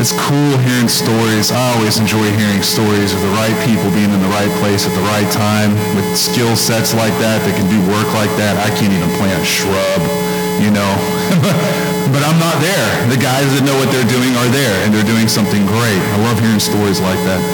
[0.00, 1.52] it's cool hearing stories.
[1.52, 4.96] I always enjoy hearing stories of the right people being in the right place at
[4.96, 8.56] the right time with skill sets like that that can do work like that.
[8.64, 10.00] I can't even plant a shrub,
[10.64, 10.88] you know.
[12.16, 13.12] but I'm not there.
[13.12, 16.00] The guys that know what they're doing are there, and they're doing something great.
[16.00, 17.44] I love hearing stories like that.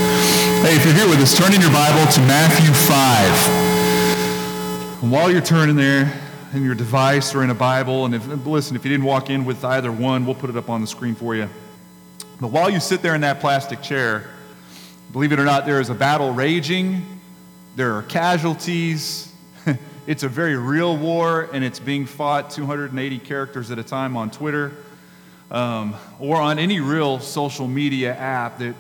[0.63, 5.03] Hey, if you're here with us, turn in your Bible to Matthew 5.
[5.03, 6.15] And while you're turning there,
[6.55, 8.07] in your device or in a Bible.
[8.07, 10.71] And if, listen, if you didn't walk in with either one, we'll put it up
[10.71, 11.51] on the screen for you.
[12.41, 14.29] But while you sit there in that plastic chair,
[15.11, 17.21] believe it or not, there is a battle raging.
[17.77, 19.33] There are casualties.
[20.07, 24.31] it's a very real war, and it's being fought 280 characters at a time on
[24.31, 24.73] Twitter
[25.51, 28.75] um, or on any real social media app that,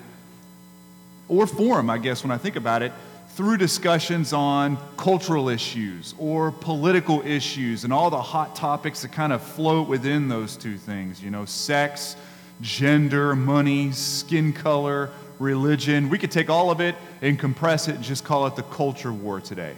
[1.28, 2.92] or forum, I guess, when I think about it
[3.30, 9.32] through discussions on cultural issues or political issues and all the hot topics that kind
[9.32, 12.16] of float within those two things, you know, sex,
[12.60, 16.08] gender, money, skin color, religion.
[16.08, 19.12] We could take all of it and compress it and just call it the culture
[19.12, 19.74] war today,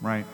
[0.00, 0.24] right?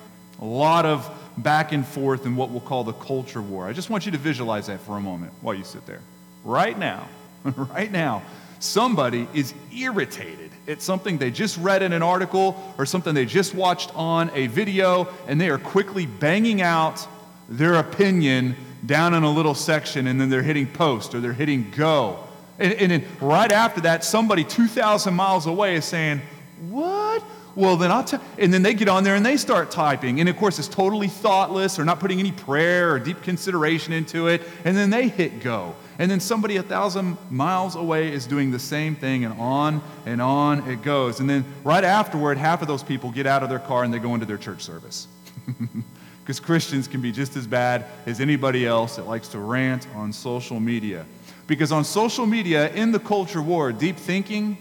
[0.41, 3.67] A lot of back and forth in what we'll call the culture war.
[3.67, 6.01] I just want you to visualize that for a moment while you sit there.
[6.45, 7.09] Right now,
[7.45, 8.23] right now,
[8.59, 13.55] somebody is irritated at something they just read in an article or something they just
[13.55, 17.07] watched on a video, and they are quickly banging out
[17.49, 18.57] their opinion
[18.87, 22.21] down in a little section, and then they're hitting post or they're hitting go.
[22.59, 26.23] And, and then right after that, somebody 2,000 miles away is saying,
[26.69, 27.23] What?
[27.55, 28.07] Well, then I'll.
[28.39, 30.21] And then they get on there and they start typing.
[30.21, 31.77] And of course, it's totally thoughtless.
[31.77, 34.43] They're not putting any prayer or deep consideration into it.
[34.65, 35.75] And then they hit go.
[35.99, 40.21] And then somebody a thousand miles away is doing the same thing, and on and
[40.21, 41.21] on it goes.
[41.21, 43.99] And then right afterward, half of those people get out of their car and they
[43.99, 45.09] go into their church service.
[46.27, 50.13] Because Christians can be just as bad as anybody else that likes to rant on
[50.13, 51.07] social media.
[51.47, 54.59] Because on social media, in the culture war, deep thinking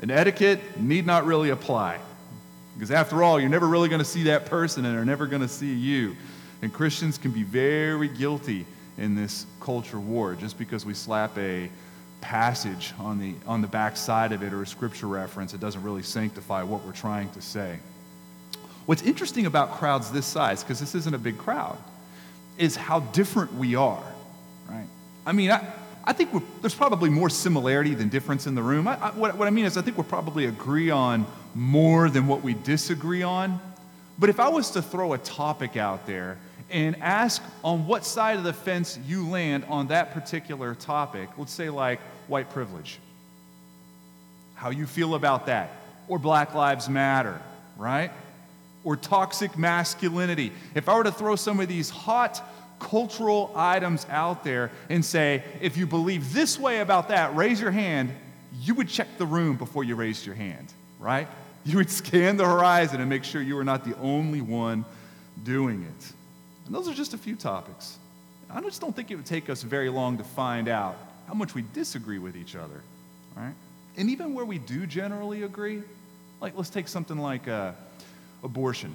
[0.00, 1.98] and etiquette need not really apply.
[2.72, 5.42] Because after all, you're never really going to see that person and they're never going
[5.42, 6.16] to see you.
[6.62, 8.64] And Christians can be very guilty
[8.96, 11.68] in this culture war just because we slap a
[12.22, 15.52] passage on the, on the back side of it or a scripture reference.
[15.52, 17.78] It doesn't really sanctify what we're trying to say.
[18.86, 21.78] What's interesting about crowds this size, because this isn't a big crowd,
[22.58, 24.04] is how different we are,
[24.68, 24.86] right?
[25.26, 25.66] I mean, I,
[26.04, 26.30] I think
[26.60, 28.86] there's probably more similarity than difference in the room.
[28.86, 32.26] I, I, what, what I mean is, I think we'll probably agree on more than
[32.26, 33.60] what we disagree on.
[34.18, 36.38] But if I was to throw a topic out there
[36.70, 41.28] and ask on what side of the fence you land on that particular topic.
[41.36, 42.98] Let's say, like white privilege.
[44.54, 45.70] How you feel about that.
[46.08, 47.40] Or Black Lives Matter,
[47.76, 48.10] right?
[48.84, 50.52] Or toxic masculinity.
[50.74, 52.42] If I were to throw some of these hot
[52.78, 57.70] cultural items out there and say, if you believe this way about that, raise your
[57.70, 58.12] hand,
[58.60, 61.28] you would check the room before you raised your hand, right?
[61.66, 64.84] You would scan the horizon and make sure you were not the only one
[65.44, 66.12] doing it.
[66.66, 67.98] And those are just a few topics.
[68.50, 70.96] I just don't think it would take us very long to find out
[71.26, 72.82] how much we disagree with each other,
[73.34, 73.54] right?
[73.96, 75.82] And even where we do generally agree,
[76.40, 77.72] like let's take something like uh,
[78.44, 78.94] abortion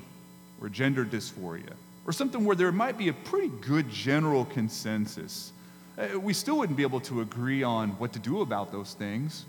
[0.62, 1.74] or gender dysphoria,
[2.06, 5.52] or something where there might be a pretty good general consensus.
[5.98, 9.46] Uh, we still wouldn't be able to agree on what to do about those things,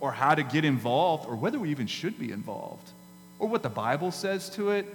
[0.00, 2.90] or how to get involved, or whether we even should be involved,
[3.38, 4.86] or what the Bible says to it,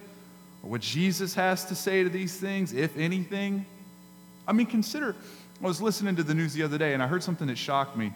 [0.63, 3.65] or what Jesus has to say to these things, if anything.
[4.47, 5.15] I mean, consider,
[5.61, 7.97] I was listening to the news the other day and I heard something that shocked
[7.97, 8.13] me,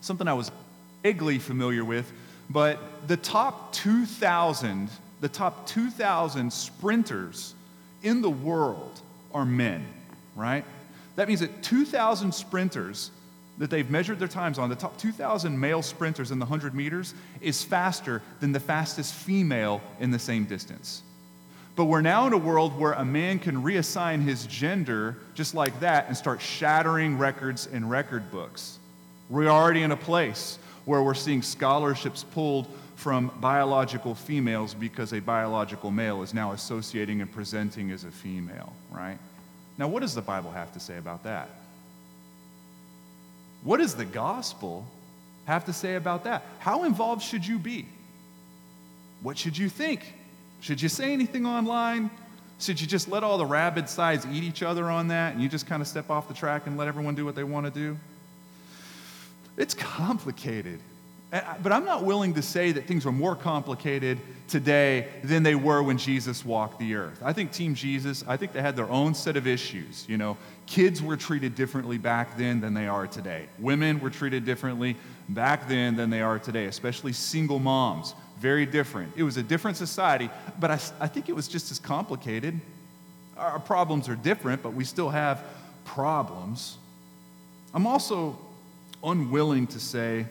[0.00, 0.50] something I was
[1.02, 2.10] vaguely familiar with,
[2.50, 2.78] but
[3.08, 4.90] the top 2,000,
[5.20, 7.54] the top 2,000 sprinters
[8.02, 9.00] in the world
[9.32, 9.84] are men,
[10.34, 10.64] right?
[11.16, 13.10] That means that 2,000 sprinters
[13.58, 17.14] that they've measured their times on, the top 2,000 male sprinters in the 100 meters,
[17.40, 21.02] is faster than the fastest female in the same distance.
[21.74, 25.78] But we're now in a world where a man can reassign his gender just like
[25.80, 28.78] that and start shattering records in record books.
[29.28, 35.20] We're already in a place where we're seeing scholarships pulled from biological females because a
[35.20, 39.18] biological male is now associating and presenting as a female, right?
[39.78, 41.50] Now, what does the Bible have to say about that?
[43.62, 44.86] What does the gospel
[45.44, 46.42] have to say about that?
[46.58, 47.86] How involved should you be?
[49.22, 50.14] What should you think?
[50.60, 52.10] Should you say anything online?
[52.58, 55.48] Should you just let all the rabid sides eat each other on that and you
[55.50, 57.72] just kind of step off the track and let everyone do what they want to
[57.72, 57.98] do?
[59.58, 60.80] It's complicated.
[61.30, 65.82] But I'm not willing to say that things are more complicated today than they were
[65.82, 67.20] when Jesus walked the earth.
[67.22, 70.04] I think Team Jesus, I think they had their own set of issues.
[70.08, 70.36] You know,
[70.66, 73.46] kids were treated differently back then than they are today.
[73.58, 74.96] Women were treated differently
[75.28, 78.14] back then than they are today, especially single moms.
[78.38, 79.12] Very different.
[79.16, 80.30] It was a different society,
[80.60, 82.60] but I, I think it was just as complicated.
[83.36, 85.42] Our problems are different, but we still have
[85.84, 86.78] problems.
[87.74, 88.38] I'm also
[89.02, 90.26] unwilling to say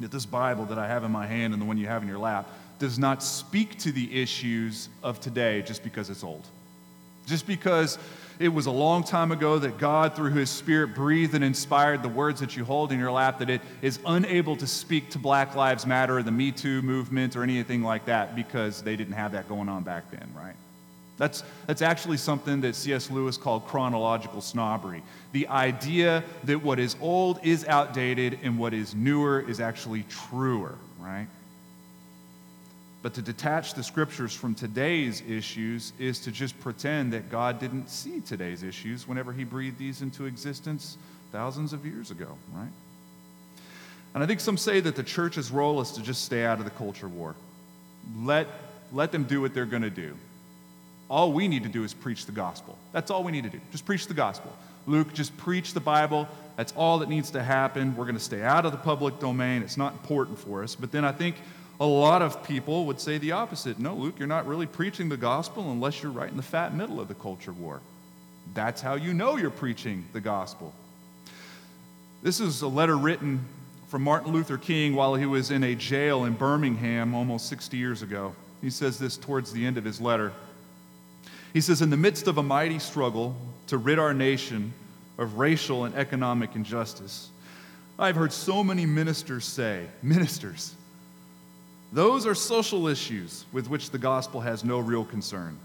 [0.00, 2.08] that this Bible that I have in my hand and the one you have in
[2.08, 2.48] your lap
[2.78, 6.46] does not speak to the issues of today just because it's old.
[7.26, 7.98] Just because
[8.38, 12.08] it was a long time ago that God, through His Spirit, breathed and inspired the
[12.08, 15.54] words that you hold in your lap, that it is unable to speak to Black
[15.54, 19.32] Lives Matter or the Me Too movement or anything like that because they didn't have
[19.32, 20.54] that going on back then, right?
[21.18, 23.10] That's, that's actually something that C.S.
[23.10, 25.02] Lewis called chronological snobbery.
[25.32, 30.74] The idea that what is old is outdated and what is newer is actually truer,
[30.98, 31.26] right?
[33.02, 37.88] But to detach the scriptures from today's issues is to just pretend that God didn't
[37.88, 40.98] see today's issues whenever he breathed these into existence
[41.32, 42.68] thousands of years ago, right?
[44.14, 46.64] And I think some say that the church's role is to just stay out of
[46.64, 47.36] the culture war.
[48.22, 48.48] Let,
[48.92, 50.16] let them do what they're going to do.
[51.08, 52.76] All we need to do is preach the gospel.
[52.92, 53.60] That's all we need to do.
[53.70, 54.52] Just preach the gospel.
[54.86, 56.28] Luke, just preach the Bible.
[56.56, 57.96] That's all that needs to happen.
[57.96, 59.62] We're going to stay out of the public domain.
[59.62, 60.74] It's not important for us.
[60.74, 61.36] But then I think
[61.78, 63.78] a lot of people would say the opposite.
[63.78, 67.00] No, Luke, you're not really preaching the gospel unless you're right in the fat middle
[67.00, 67.80] of the culture war.
[68.54, 70.72] That's how you know you're preaching the gospel.
[72.22, 73.44] This is a letter written
[73.88, 78.02] from Martin Luther King while he was in a jail in Birmingham almost 60 years
[78.02, 78.34] ago.
[78.62, 80.32] He says this towards the end of his letter.
[81.56, 83.34] He says, In the midst of a mighty struggle
[83.68, 84.74] to rid our nation
[85.16, 87.30] of racial and economic injustice,
[87.98, 90.74] I've heard so many ministers say, ministers,
[91.94, 95.58] those are social issues with which the gospel has no real concern.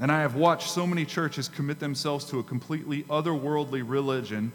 [0.00, 4.50] And I have watched so many churches commit themselves to a completely otherworldly religion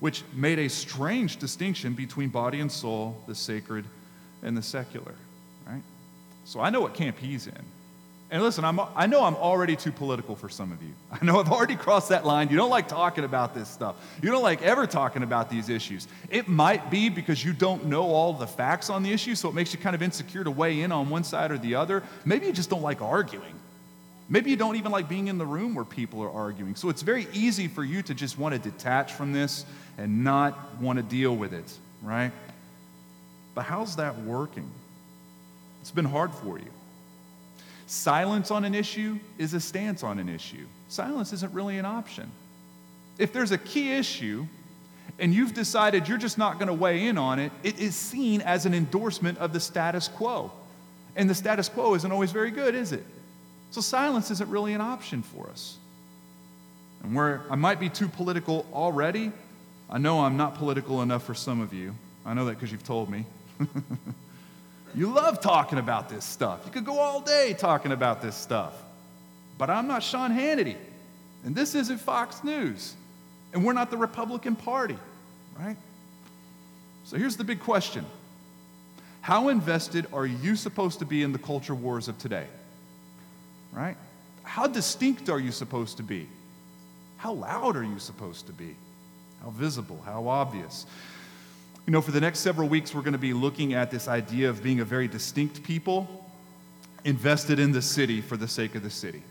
[0.00, 3.84] which made a strange distinction between body and soul, the sacred
[4.42, 5.14] and the secular,
[5.64, 5.82] right?
[6.44, 7.64] So I know what camp he's in.
[8.30, 10.92] And listen, I'm, I know I'm already too political for some of you.
[11.12, 12.50] I know I've already crossed that line.
[12.50, 13.96] You don't like talking about this stuff.
[14.22, 16.06] You don't like ever talking about these issues.
[16.30, 19.54] It might be because you don't know all the facts on the issue, so it
[19.54, 22.02] makes you kind of insecure to weigh in on one side or the other.
[22.26, 23.54] Maybe you just don't like arguing.
[24.28, 26.74] Maybe you don't even like being in the room where people are arguing.
[26.74, 29.64] So it's very easy for you to just want to detach from this
[29.96, 31.72] and not want to deal with it,
[32.02, 32.30] right?
[33.54, 34.70] But how's that working?
[35.80, 36.70] It's been hard for you.
[37.88, 40.66] Silence on an issue is a stance on an issue.
[40.88, 42.30] Silence isn't really an option.
[43.16, 44.46] If there's a key issue
[45.18, 48.42] and you've decided you're just not going to weigh in on it, it is seen
[48.42, 50.52] as an endorsement of the status quo.
[51.16, 53.06] And the status quo isn't always very good, is it?
[53.70, 55.78] So silence isn't really an option for us.
[57.02, 59.32] And where I might be too political already,
[59.88, 61.94] I know I'm not political enough for some of you.
[62.26, 63.24] I know that because you've told me.
[64.94, 66.62] You love talking about this stuff.
[66.64, 68.74] You could go all day talking about this stuff.
[69.56, 70.76] But I'm not Sean Hannity.
[71.44, 72.94] And this isn't Fox News.
[73.52, 74.98] And we're not the Republican Party,
[75.58, 75.76] right?
[77.04, 78.04] So here's the big question
[79.20, 82.46] How invested are you supposed to be in the culture wars of today?
[83.72, 83.96] Right?
[84.42, 86.28] How distinct are you supposed to be?
[87.16, 88.76] How loud are you supposed to be?
[89.42, 90.00] How visible?
[90.04, 90.86] How obvious?
[91.88, 94.50] You know, for the next several weeks, we're going to be looking at this idea
[94.50, 96.26] of being a very distinct people
[97.02, 99.22] invested in the city for the sake of the city.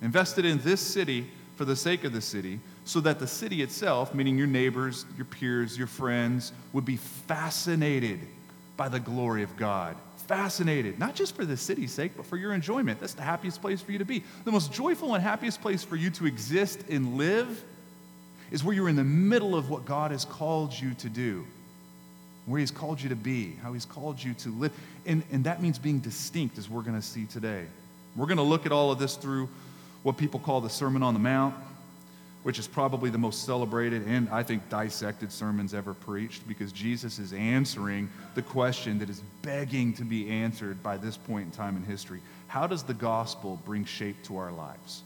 [0.00, 4.14] Invested in this city for the sake of the city, so that the city itself,
[4.14, 8.20] meaning your neighbors, your peers, your friends, would be fascinated
[8.76, 9.96] by the glory of God.
[10.28, 13.00] Fascinated, not just for the city's sake, but for your enjoyment.
[13.00, 14.22] That's the happiest place for you to be.
[14.44, 17.64] The most joyful and happiest place for you to exist and live
[18.52, 21.44] is where you're in the middle of what God has called you to do
[22.48, 24.72] where He's called you to be, how He's called you to live.
[25.06, 27.64] And, and that means being distinct, as we're going to see today.
[28.16, 29.48] We're going to look at all of this through
[30.02, 31.54] what people call the Sermon on the Mount,
[32.42, 37.18] which is probably the most celebrated and I think dissected sermons ever preached because Jesus
[37.18, 41.76] is answering the question that is begging to be answered by this point in time
[41.76, 42.20] in history.
[42.46, 45.02] How does the gospel bring shape to our lives?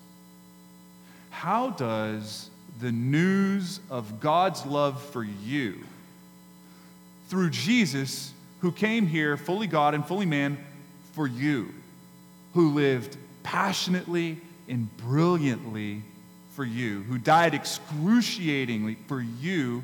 [1.31, 5.81] How does the news of God's love for you
[7.33, 10.63] through Jesus, who came here fully God and fully man
[11.13, 11.73] for you,
[12.53, 16.03] who lived passionately and brilliantly
[16.55, 19.83] for you, who died excruciatingly for you,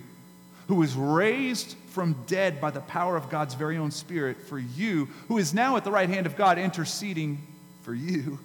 [0.66, 5.08] who was raised from dead by the power of God's very own Spirit for you,
[5.28, 7.38] who is now at the right hand of God interceding
[7.80, 8.38] for you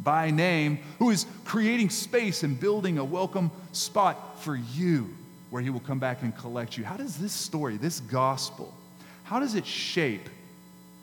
[0.00, 5.14] by name, who is creating space and building a welcome spot for you
[5.50, 6.84] where he will come back and collect you.
[6.84, 8.72] How does this story, this gospel,
[9.24, 10.28] how does it shape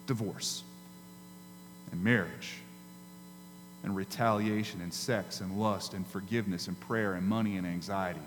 [0.05, 0.63] divorce
[1.91, 2.55] and marriage
[3.83, 8.19] and retaliation and sex and lust and forgiveness and prayer and money and anxiety?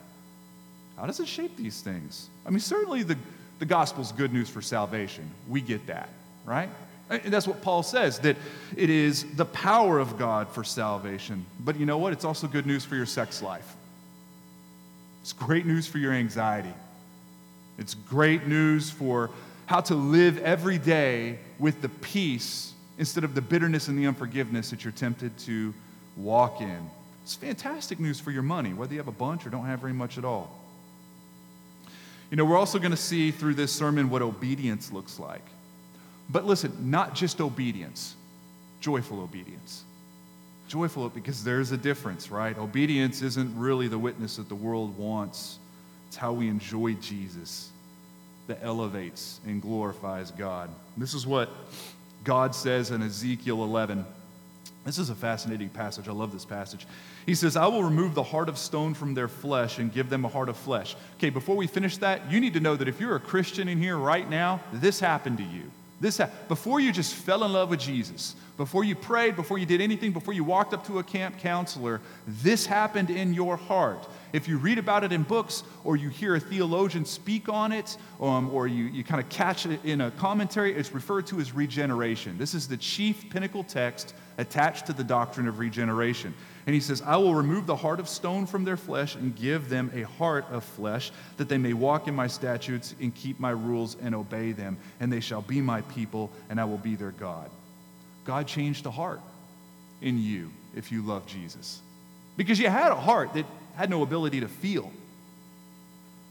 [0.96, 2.28] How does it shape these things?
[2.46, 3.16] I mean, certainly the,
[3.58, 5.30] the gospel's good news for salvation.
[5.48, 6.10] We get that,
[6.44, 6.68] right?
[7.08, 8.36] And that's what Paul says, that
[8.76, 11.44] it is the power of God for salvation.
[11.58, 12.12] But you know what?
[12.12, 13.76] It's also good news for your sex life.
[15.20, 16.72] It's great news for your anxiety.
[17.78, 19.30] It's great news for
[19.66, 24.70] how to live every day with the peace instead of the bitterness and the unforgiveness
[24.70, 25.72] that you're tempted to
[26.16, 26.90] walk in.
[27.22, 29.92] It's fantastic news for your money, whether you have a bunch or don't have very
[29.92, 30.60] much at all.
[32.30, 35.44] You know, we're also going to see through this sermon what obedience looks like.
[36.28, 38.14] But listen, not just obedience,
[38.80, 39.84] joyful obedience.
[40.70, 42.56] Joyful because there's a difference, right?
[42.56, 45.58] Obedience isn't really the witness that the world wants,
[46.06, 47.70] it's how we enjoy Jesus
[48.46, 50.70] that elevates and glorifies God.
[50.96, 51.50] This is what
[52.22, 54.06] God says in Ezekiel 11.
[54.84, 56.06] This is a fascinating passage.
[56.06, 56.86] I love this passage.
[57.26, 60.24] He says, I will remove the heart of stone from their flesh and give them
[60.24, 60.94] a heart of flesh.
[61.16, 63.78] Okay, before we finish that, you need to know that if you're a Christian in
[63.78, 65.64] here right now, this happened to you.
[66.00, 69.80] This before you just fell in love with Jesus, before you prayed, before you did
[69.80, 74.06] anything, before you walked up to a camp counselor, this happened in your heart.
[74.34, 77.96] If you read about it in books or you hear a theologian speak on it
[78.20, 81.54] um, or you, you kind of catch it in a commentary, it's referred to as
[81.54, 82.36] regeneration.
[82.36, 86.34] This is the chief pinnacle text attached to the doctrine of regeneration.
[86.66, 89.70] And he says, I will remove the heart of stone from their flesh and give
[89.70, 93.52] them a heart of flesh, that they may walk in my statutes and keep my
[93.52, 94.76] rules and obey them.
[95.00, 97.50] And they shall be my people, and I will be their God.
[98.30, 99.20] God changed a heart
[100.00, 101.80] in you if you love Jesus.
[102.36, 103.44] Because you had a heart that
[103.74, 104.92] had no ability to feel,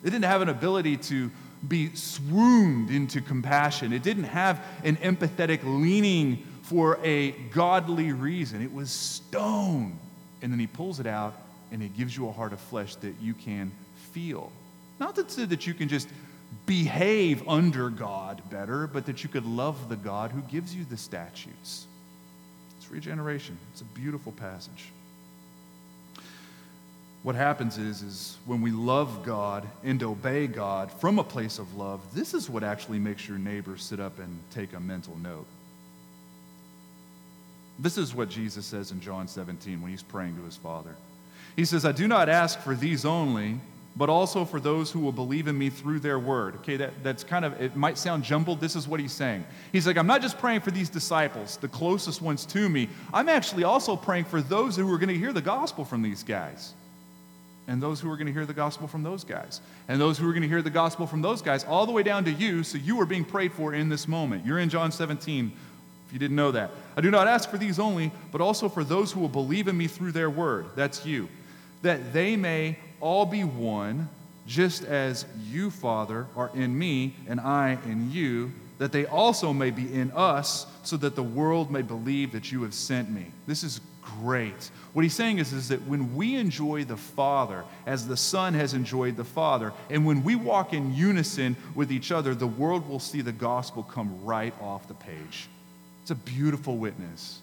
[0.02, 1.30] it didn't have an ability to
[1.68, 8.62] be swooned into compassion, it didn't have an empathetic leaning for a godly reason.
[8.62, 10.00] It was stone.
[10.42, 11.34] And then he pulls it out
[11.70, 13.74] and he gives you a heart of flesh that you can
[14.14, 14.54] feel.
[15.02, 16.08] Not that, that you can just
[16.66, 20.96] behave under God better, but that you could love the God who gives you the
[20.96, 21.88] statutes.
[22.90, 23.58] Regeneration.
[23.72, 24.92] It's a beautiful passage.
[27.22, 31.76] What happens is, is when we love God and obey God from a place of
[31.76, 35.46] love, this is what actually makes your neighbor sit up and take a mental note.
[37.78, 40.96] This is what Jesus says in John 17 when he's praying to his Father.
[41.56, 43.60] He says, I do not ask for these only,
[44.00, 46.56] but also for those who will believe in me through their word.
[46.56, 48.62] Okay, that, that's kind of, it might sound jumbled.
[48.62, 49.44] This is what he's saying.
[49.74, 52.88] He's like, I'm not just praying for these disciples, the closest ones to me.
[53.14, 56.24] I'm actually also praying for those who are going to hear the gospel from these
[56.24, 56.74] guys.
[57.68, 59.60] And those who are going to hear the gospel from those guys.
[59.90, 62.02] And those who are going to hear the gospel from those guys, all the way
[62.02, 62.64] down to you.
[62.64, 64.46] So you are being prayed for in this moment.
[64.46, 65.52] You're in John 17
[66.08, 66.72] if you didn't know that.
[66.96, 69.78] I do not ask for these only, but also for those who will believe in
[69.78, 70.68] me through their word.
[70.78, 71.28] That's you.
[71.82, 74.10] That they may all be one,
[74.48, 79.72] just as you, Father, are in me and I in you, that they also may
[79.72, 83.26] be in us, so that the world may believe that you have sent me.
[83.46, 84.72] This is great.
[84.94, 88.74] What he's saying is, is that when we enjoy the Father as the Son has
[88.74, 93.00] enjoyed the Father, and when we walk in unison with each other, the world will
[93.00, 95.48] see the gospel come right off the page.
[96.02, 97.40] It's a beautiful witness.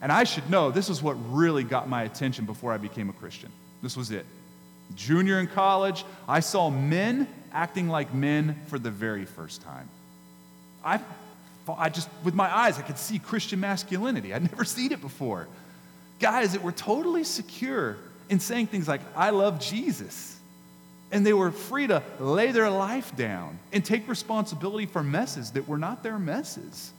[0.00, 3.12] And I should know this is what really got my attention before I became a
[3.12, 3.52] Christian.
[3.82, 4.26] This was it.
[4.96, 9.88] Junior in college, I saw men acting like men for the very first time.
[10.84, 11.00] I,
[11.76, 14.34] I just, with my eyes, I could see Christian masculinity.
[14.34, 15.48] I'd never seen it before.
[16.18, 17.96] Guys that were totally secure
[18.28, 20.38] in saying things like, I love Jesus.
[21.10, 25.68] And they were free to lay their life down and take responsibility for messes that
[25.68, 26.92] were not their messes.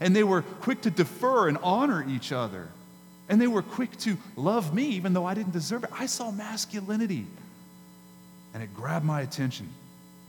[0.00, 2.68] And they were quick to defer and honor each other.
[3.28, 5.90] And they were quick to love me even though I didn't deserve it.
[5.92, 7.26] I saw masculinity.
[8.54, 9.68] And it grabbed my attention.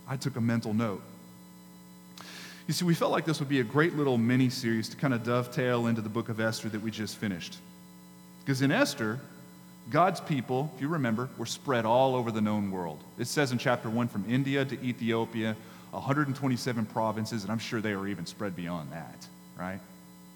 [0.08, 1.02] I took a mental note.
[2.68, 5.14] You see, we felt like this would be a great little mini series to kind
[5.14, 7.58] of dovetail into the book of Esther that we just finished.
[8.40, 9.20] Because in Esther,
[9.90, 13.04] God's people, if you remember, were spread all over the known world.
[13.18, 15.58] It says in chapter 1 from India to Ethiopia,
[15.92, 19.80] 127 provinces, and I'm sure they were even spread beyond that right?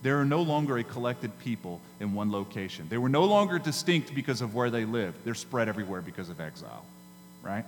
[0.03, 2.87] They are no longer a collected people in one location.
[2.89, 5.25] They were no longer distinct because of where they lived.
[5.25, 6.85] They're spread everywhere because of exile,
[7.41, 7.65] right?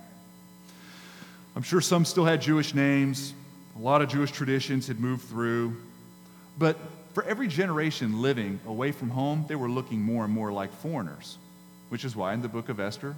[1.56, 3.34] I'm sure some still had Jewish names,
[3.76, 5.76] a lot of Jewish traditions had moved through.
[6.58, 6.76] But
[7.14, 11.38] for every generation living away from home, they were looking more and more like foreigners,
[11.88, 13.16] which is why in the book of Esther,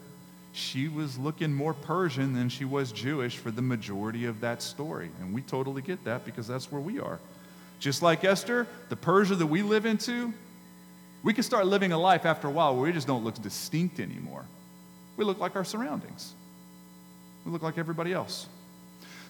[0.52, 5.10] she was looking more Persian than she was Jewish for the majority of that story.
[5.20, 7.18] And we totally get that because that's where we are.
[7.82, 10.32] Just like Esther, the Persia that we live into,
[11.24, 13.98] we can start living a life after a while where we just don't look distinct
[13.98, 14.44] anymore.
[15.16, 16.32] We look like our surroundings,
[17.44, 18.46] we look like everybody else.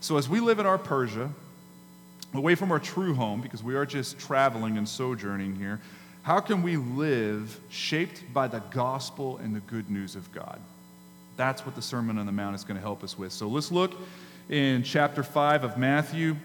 [0.01, 1.31] So as we live in our Persia,
[2.35, 5.81] away from our true home, because we are just traveling and sojourning here,
[6.23, 10.61] how can we live shaped by the gospel and the good news of God?
[11.39, 13.33] That's what the Sermon on the Mount is going to help us with.
[13.33, 13.95] So let's look
[14.51, 16.37] in chapter 5 of Matthew.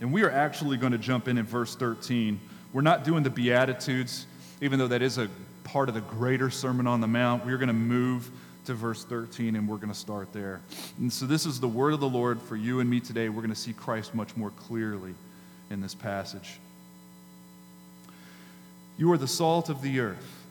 [0.00, 2.40] And we are actually going to jump in in verse 13.
[2.72, 4.26] We're not doing the Beatitudes,
[4.60, 5.28] even though that is a
[5.64, 7.44] part of the greater Sermon on the Mount.
[7.44, 8.30] We're going to move
[8.66, 10.60] to verse 13 and we're going to start there.
[10.98, 13.28] And so this is the word of the Lord for you and me today.
[13.28, 15.14] We're going to see Christ much more clearly
[15.70, 16.60] in this passage.
[18.98, 20.44] You are the salt of the earth.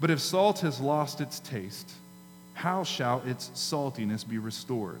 [0.00, 1.90] But if salt has lost its taste,
[2.54, 5.00] how shall its saltiness be restored?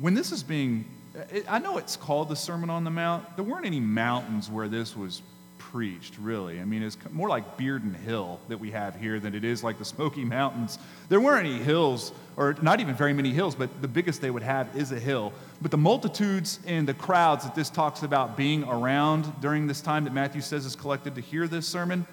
[0.00, 0.84] when this is being,
[1.48, 3.36] I know it's called the Sermon on the Mount.
[3.36, 5.22] There weren't any mountains where this was
[5.58, 6.60] preached, really.
[6.60, 9.78] I mean, it's more like Bearden Hill that we have here than it is like
[9.78, 10.78] the Smoky Mountains.
[11.08, 14.42] There weren't any hills, or not even very many hills, but the biggest they would
[14.42, 15.32] have is a hill.
[15.62, 20.04] But the multitudes and the crowds that this talks about being around during this time
[20.04, 22.06] that Matthew says is collected to hear this sermon,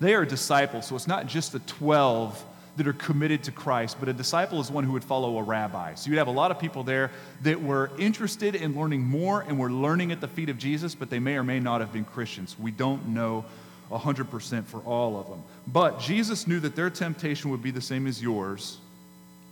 [0.00, 0.86] they are disciples.
[0.86, 2.42] So it's not just the 12
[2.76, 5.94] that are committed to Christ, but a disciple is one who would follow a rabbi.
[5.94, 7.10] So you'd have a lot of people there
[7.42, 11.08] that were interested in learning more and were learning at the feet of Jesus, but
[11.08, 12.58] they may or may not have been Christians.
[12.58, 13.46] We don't know
[13.90, 15.42] 100% for all of them.
[15.66, 18.78] But Jesus knew that their temptation would be the same as yours,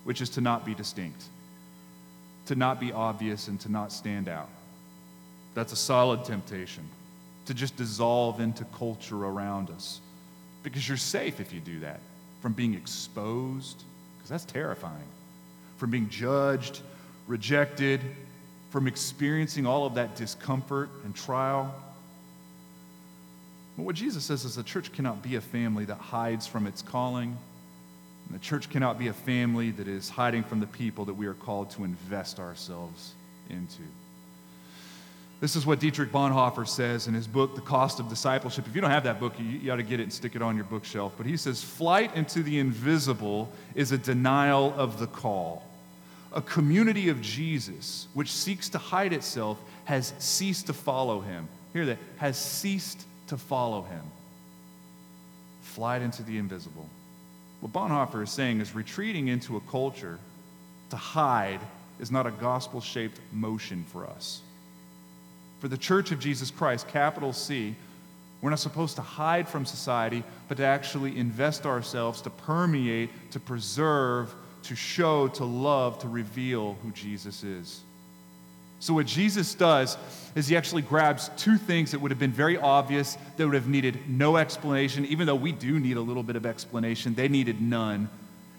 [0.04, 1.24] which is to not be distinct,
[2.46, 4.50] to not be obvious, and to not stand out.
[5.54, 6.86] That's a solid temptation,
[7.46, 10.00] to just dissolve into culture around us.
[10.62, 12.00] Because you're safe if you do that
[12.44, 13.84] from being exposed,
[14.18, 15.08] because that's terrifying,
[15.78, 16.82] from being judged,
[17.26, 18.02] rejected,
[18.68, 21.74] from experiencing all of that discomfort and trial.
[23.78, 26.82] But what Jesus says is the church cannot be a family that hides from its
[26.82, 27.34] calling.
[28.26, 31.26] And the church cannot be a family that is hiding from the people that we
[31.26, 33.14] are called to invest ourselves
[33.48, 33.84] into.
[35.44, 38.66] This is what Dietrich Bonhoeffer says in his book, The Cost of Discipleship.
[38.66, 40.40] If you don't have that book, you, you ought to get it and stick it
[40.40, 41.12] on your bookshelf.
[41.18, 45.68] But he says, Flight into the invisible is a denial of the call.
[46.32, 51.46] A community of Jesus, which seeks to hide itself, has ceased to follow him.
[51.74, 54.02] Hear that, has ceased to follow him.
[55.60, 56.88] Flight into the invisible.
[57.60, 60.18] What Bonhoeffer is saying is retreating into a culture
[60.88, 61.60] to hide
[62.00, 64.40] is not a gospel shaped motion for us.
[65.64, 67.74] For the church of Jesus Christ, capital C,
[68.42, 73.40] we're not supposed to hide from society, but to actually invest ourselves, to permeate, to
[73.40, 77.80] preserve, to show, to love, to reveal who Jesus is.
[78.78, 79.96] So, what Jesus does
[80.34, 83.66] is he actually grabs two things that would have been very obvious, that would have
[83.66, 87.62] needed no explanation, even though we do need a little bit of explanation, they needed
[87.62, 88.10] none.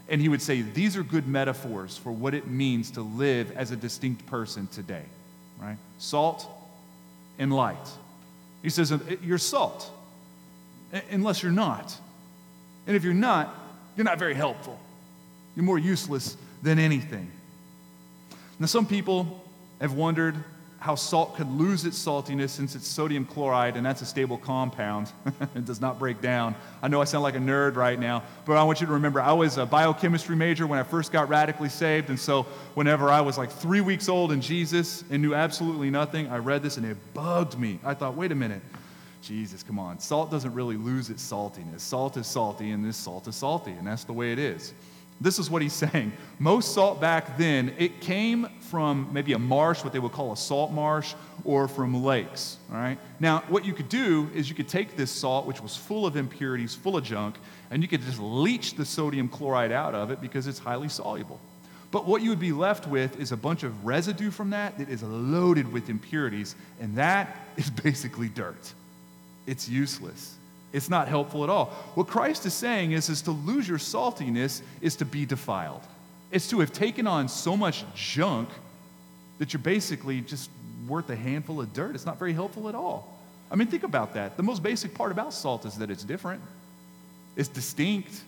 [0.09, 3.69] And he would say, These are good metaphors for what it means to live as
[3.69, 5.03] a distinct person today,
[5.61, 5.77] right?
[5.99, 6.54] Salt
[7.37, 7.89] and light.
[8.61, 9.91] He says, uh, You're salt,
[10.93, 11.95] uh, unless you're not.
[12.87, 13.53] And if you're not,
[13.95, 14.79] you're not very helpful.
[15.55, 17.31] You're more useless than anything.
[18.59, 19.43] Now, some people
[19.81, 20.35] have wondered
[20.85, 25.11] how salt could lose its saltiness since it's sodium chloride, and that's a stable compound.
[25.55, 26.53] it does not break down.
[26.83, 29.19] I know I sound like a nerd right now, but I want you to remember
[29.19, 32.43] I was a biochemistry major when I first got radically saved, and so
[32.75, 36.61] whenever I was like three weeks old in Jesus and knew absolutely nothing, I read
[36.61, 37.79] this and it bugged me.
[37.83, 38.61] I thought, wait a minute.
[39.23, 39.99] Jesus, come on.
[39.99, 41.79] Salt doesn't really lose its saltiness.
[41.79, 44.75] Salt is salty, and this salt is salty, and that's the way it is.
[45.21, 46.11] This is what he's saying.
[46.39, 50.37] Most salt back then, it came from maybe a marsh, what they would call a
[50.37, 51.13] salt marsh,
[51.45, 52.57] or from lakes.
[52.69, 52.97] All right.
[53.19, 56.17] Now, what you could do is you could take this salt, which was full of
[56.17, 57.37] impurities, full of junk,
[57.71, 61.39] and you could just leach the sodium chloride out of it because it's highly soluble.
[61.91, 64.89] But what you would be left with is a bunch of residue from that that
[64.89, 68.73] is loaded with impurities, and that is basically dirt.
[69.47, 70.35] It's useless.
[70.75, 71.67] It's not helpful at all.
[71.93, 75.81] What Christ is saying is, is to lose your saltiness is to be defiled.
[76.31, 78.49] It's to have taken on so much junk
[79.37, 80.49] that you're basically just
[80.85, 81.95] worth a handful of dirt.
[81.95, 83.17] It's not very helpful at all.
[83.49, 84.35] I mean, think about that.
[84.35, 86.41] The most basic part about salt is that it's different,
[87.37, 88.21] it's distinct.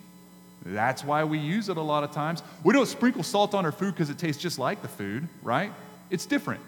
[0.65, 2.43] That's why we use it a lot of times.
[2.63, 5.71] We don't sprinkle salt on our food because it tastes just like the food, right?
[6.09, 6.61] It's different.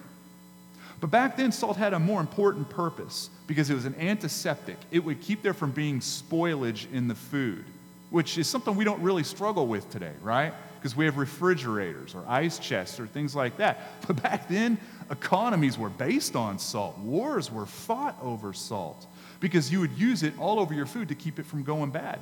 [1.00, 4.78] But back then, salt had a more important purpose because it was an antiseptic.
[4.92, 7.64] It would keep there from being spoilage in the food,
[8.10, 10.54] which is something we don't really struggle with today, right?
[10.78, 13.80] Because we have refrigerators or ice chests or things like that.
[14.08, 14.78] But back then,
[15.10, 16.98] economies were based on salt.
[16.98, 19.08] Wars were fought over salt
[19.40, 22.20] because you would use it all over your food to keep it from going bad.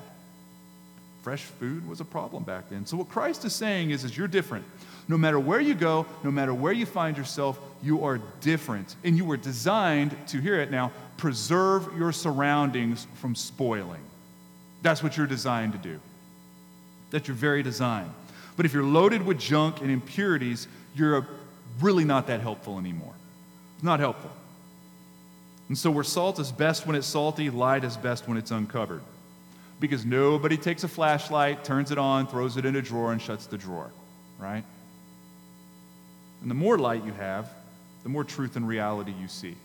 [1.28, 2.86] Fresh food was a problem back then.
[2.86, 4.64] So, what Christ is saying is, is you're different.
[5.10, 8.96] No matter where you go, no matter where you find yourself, you are different.
[9.04, 14.00] And you were designed, to hear it now, preserve your surroundings from spoiling.
[14.84, 16.00] That's what you're designed to do.
[17.12, 18.10] That's your very design.
[18.56, 21.28] But if you're loaded with junk and impurities, you're
[21.82, 23.16] really not that helpful anymore.
[23.76, 24.32] It's not helpful.
[25.68, 29.02] And so, where salt is best when it's salty, light is best when it's uncovered.
[29.80, 33.46] Because nobody takes a flashlight, turns it on, throws it in a drawer, and shuts
[33.46, 33.92] the drawer,
[34.40, 34.64] right?
[36.42, 37.50] And the more light you have,
[38.04, 39.56] the more truth and reality you see.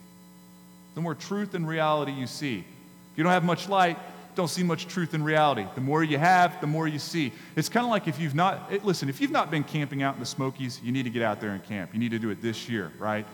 [0.94, 2.58] The more truth and reality you see.
[2.58, 3.98] If you don't have much light,
[4.34, 5.66] don't see much truth and reality.
[5.74, 7.32] The more you have, the more you see.
[7.56, 10.14] It's kind of like if you've not, it, listen, if you've not been camping out
[10.14, 11.90] in the Smokies, you need to get out there and camp.
[11.92, 13.26] You need to do it this year, right?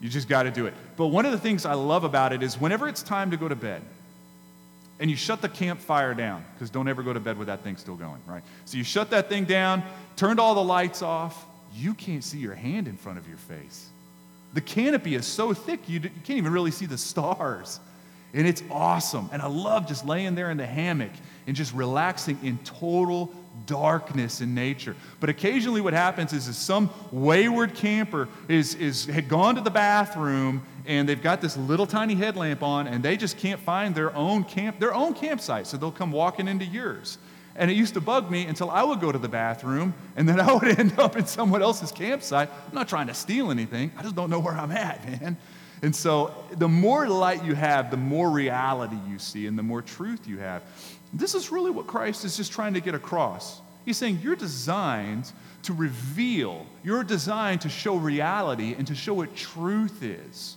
[0.00, 0.74] You just got to do it.
[0.96, 3.48] But one of the things I love about it is whenever it's time to go
[3.48, 3.82] to bed,
[5.00, 7.76] and you shut the campfire down, because don't ever go to bed with that thing
[7.76, 8.42] still going, right?
[8.66, 9.82] So you shut that thing down,
[10.14, 13.88] turned all the lights off, you can't see your hand in front of your face.
[14.52, 17.80] The canopy is so thick, you, you can't even really see the stars.
[18.32, 19.28] And it's awesome.
[19.32, 21.10] And I love just laying there in the hammock
[21.46, 23.32] and just relaxing in total
[23.66, 24.96] darkness in nature.
[25.18, 29.70] But occasionally what happens is, is some wayward camper is, is had gone to the
[29.70, 34.14] bathroom and they've got this little tiny headlamp on and they just can't find their
[34.14, 35.66] own camp their own campsite.
[35.66, 37.18] So they'll come walking into yours.
[37.56, 40.40] And it used to bug me until I would go to the bathroom and then
[40.48, 42.48] I would end up in someone else's campsite.
[42.68, 43.92] I'm not trying to steal anything.
[43.96, 45.36] I just don't know where I'm at, man.
[45.82, 49.82] And so the more light you have, the more reality you see and the more
[49.82, 50.62] truth you have.
[51.12, 53.60] This is really what Christ is just trying to get across.
[53.84, 59.34] He's saying you're designed to reveal, you're designed to show reality and to show what
[59.34, 60.56] truth is.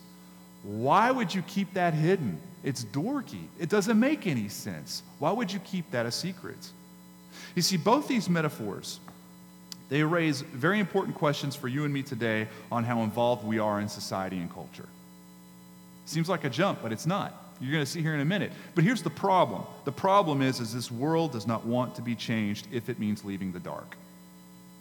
[0.64, 2.40] Why would you keep that hidden?
[2.64, 3.48] It's dorky.
[3.60, 5.04] It doesn't make any sense.
[5.20, 6.72] Why would you keep that a secret?
[7.56, 9.00] You see, both these metaphors,
[9.90, 13.82] they raise very important questions for you and me today on how involved we are
[13.82, 14.88] in society and culture.
[16.06, 17.40] Seems like a jump, but it's not.
[17.60, 18.52] You're going to see here in a minute.
[18.76, 19.64] But here's the problem.
[19.86, 23.24] The problem is, is this world does not want to be changed if it means
[23.24, 23.96] leaving the dark.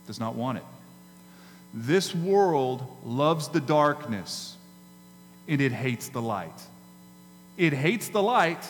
[0.06, 0.64] Does not want it.
[1.74, 4.56] This world loves the darkness
[5.48, 6.60] and it hates the light.
[7.56, 8.68] It hates the light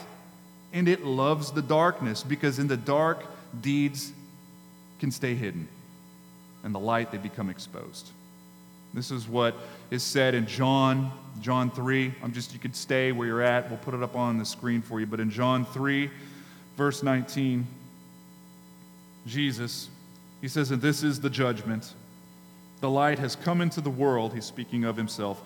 [0.72, 3.24] and it loves the darkness because in the dark,
[3.60, 4.12] deeds
[4.98, 5.68] can stay hidden.
[6.64, 8.10] And the light, they become exposed.
[8.94, 9.56] This is what
[9.90, 11.10] is said in John,
[11.42, 12.14] John 3.
[12.22, 13.68] I'm just, you could stay where you're at.
[13.68, 15.07] We'll put it up on the screen for you.
[15.07, 16.11] But in John 3,
[16.76, 17.66] verse 19,
[19.26, 19.88] Jesus,
[20.40, 21.94] he says, And this is the judgment.
[22.81, 25.40] The light has come into the world, he's speaking of himself,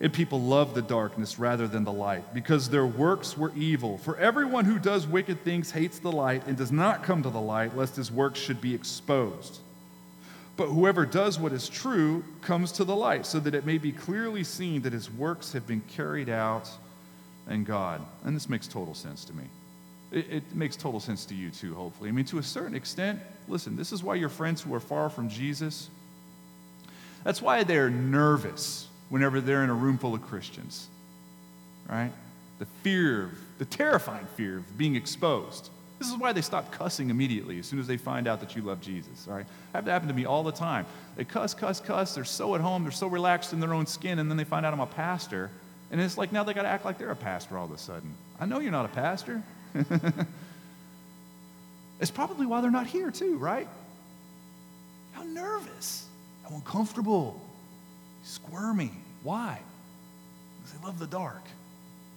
[0.00, 3.98] and people love the darkness rather than the light, because their works were evil.
[3.98, 7.40] For everyone who does wicked things hates the light and does not come to the
[7.40, 9.60] light, lest his works should be exposed.
[10.58, 13.92] But whoever does what is true comes to the light, so that it may be
[13.92, 16.68] clearly seen that his works have been carried out
[17.48, 18.02] in God.
[18.24, 19.44] And this makes total sense to me.
[20.10, 22.08] It, it, makes total sense to you too, hopefully.
[22.08, 25.08] I mean, to a certain extent, listen, this is why your friends who are far
[25.08, 25.90] from Jesus,
[27.22, 30.88] that's why they're nervous whenever they're in a room full of Christians,
[31.88, 32.10] right?
[32.58, 35.70] The fear, of, the terrifying fear of being exposed.
[35.98, 38.62] This is why they stop cussing immediately as soon as they find out that you
[38.62, 39.46] love Jesus, right?
[39.72, 40.86] That happened to me all the time.
[41.16, 42.14] They cuss, cuss, cuss.
[42.14, 42.84] They're so at home.
[42.84, 44.20] They're so relaxed in their own skin.
[44.20, 45.50] And then they find out I'm a pastor.
[45.90, 47.78] And it's like now they got to act like they're a pastor all of a
[47.78, 48.14] sudden.
[48.38, 49.42] I know you're not a pastor.
[52.00, 53.66] it's probably why they're not here, too, right?
[55.12, 56.06] How nervous,
[56.44, 57.40] how uncomfortable,
[58.22, 58.92] squirmy.
[59.24, 59.58] Why?
[60.58, 61.42] Because they love the dark.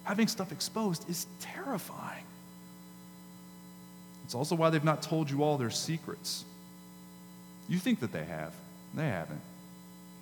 [0.03, 2.25] Having stuff exposed is terrifying.
[4.31, 6.45] It's also why they've not told you all their secrets.
[7.67, 8.53] You think that they have.
[8.93, 9.41] They haven't.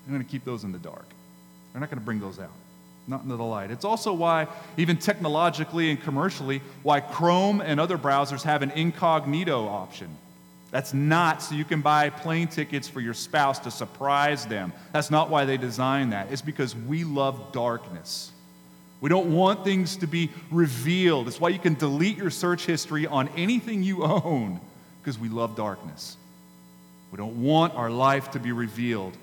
[0.04, 1.06] They're going to keep those in the dark.
[1.72, 2.50] They're not going to bring those out,
[3.08, 3.69] not into the light.
[3.69, 9.67] It's also why, even technologically and commercially, why Chrome and other browsers have an incognito
[9.67, 10.10] option.
[10.72, 14.74] That's not so you can buy plane tickets for your spouse to surprise them.
[14.91, 16.32] That's not why they designed that.
[16.32, 18.32] It's because we love darkness.
[19.02, 21.28] We don't want things to be revealed.
[21.28, 24.60] It's why you can delete your search history on anything you own
[25.02, 26.18] because we love darkness.
[27.12, 29.16] We don't want our life to be revealed.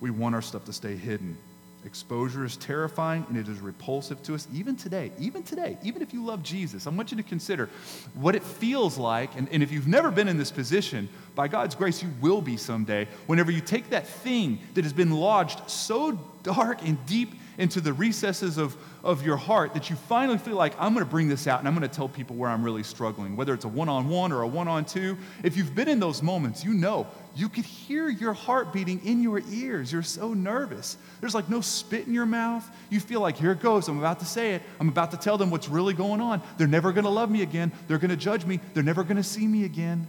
[0.00, 1.36] We want our stuff to stay hidden.
[1.84, 5.10] Exposure is terrifying and it is repulsive to us even today.
[5.18, 7.68] Even today, even if you love Jesus, I want you to consider
[8.14, 9.36] what it feels like.
[9.36, 12.56] And, and if you've never been in this position, by God's grace, you will be
[12.56, 13.08] someday.
[13.26, 16.12] Whenever you take that thing that has been lodged so
[16.44, 20.74] dark and deep into the recesses of, of your heart that you finally feel like,
[20.78, 22.82] I'm going to bring this out and I'm going to tell people where I'm really
[22.82, 25.16] struggling, whether it's a one on one or a one on two.
[25.44, 29.22] If you've been in those moments, you know you could hear your heart beating in
[29.22, 29.92] your ears.
[29.92, 30.98] You're so nervous.
[31.20, 32.68] There's like no spit in your mouth.
[32.90, 33.88] You feel like, here it goes.
[33.88, 34.62] I'm about to say it.
[34.80, 36.42] I'm about to tell them what's really going on.
[36.58, 37.72] They're never going to love me again.
[37.86, 38.60] They're going to judge me.
[38.74, 40.06] They're never going to see me again.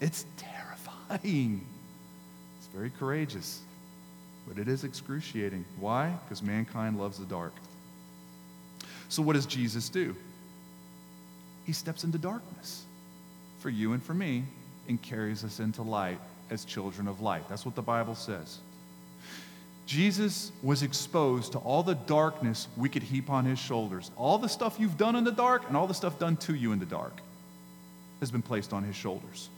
[0.00, 1.66] It's terrifying.
[2.58, 3.60] It's very courageous,
[4.46, 5.64] but it is excruciating.
[5.78, 6.14] Why?
[6.24, 7.52] Because mankind loves the dark.
[9.08, 10.14] So, what does Jesus do?
[11.64, 12.84] He steps into darkness
[13.58, 14.44] for you and for me
[14.88, 16.18] and carries us into light
[16.50, 17.48] as children of light.
[17.48, 18.58] That's what the Bible says.
[19.86, 24.10] Jesus was exposed to all the darkness we could heap on his shoulders.
[24.16, 26.72] All the stuff you've done in the dark and all the stuff done to you
[26.72, 27.20] in the dark
[28.20, 29.50] has been placed on his shoulders.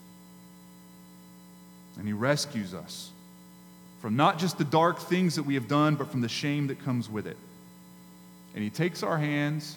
[1.98, 3.10] And he rescues us
[4.06, 6.78] from not just the dark things that we have done, but from the shame that
[6.84, 7.36] comes with it.
[8.54, 9.76] And he takes our hands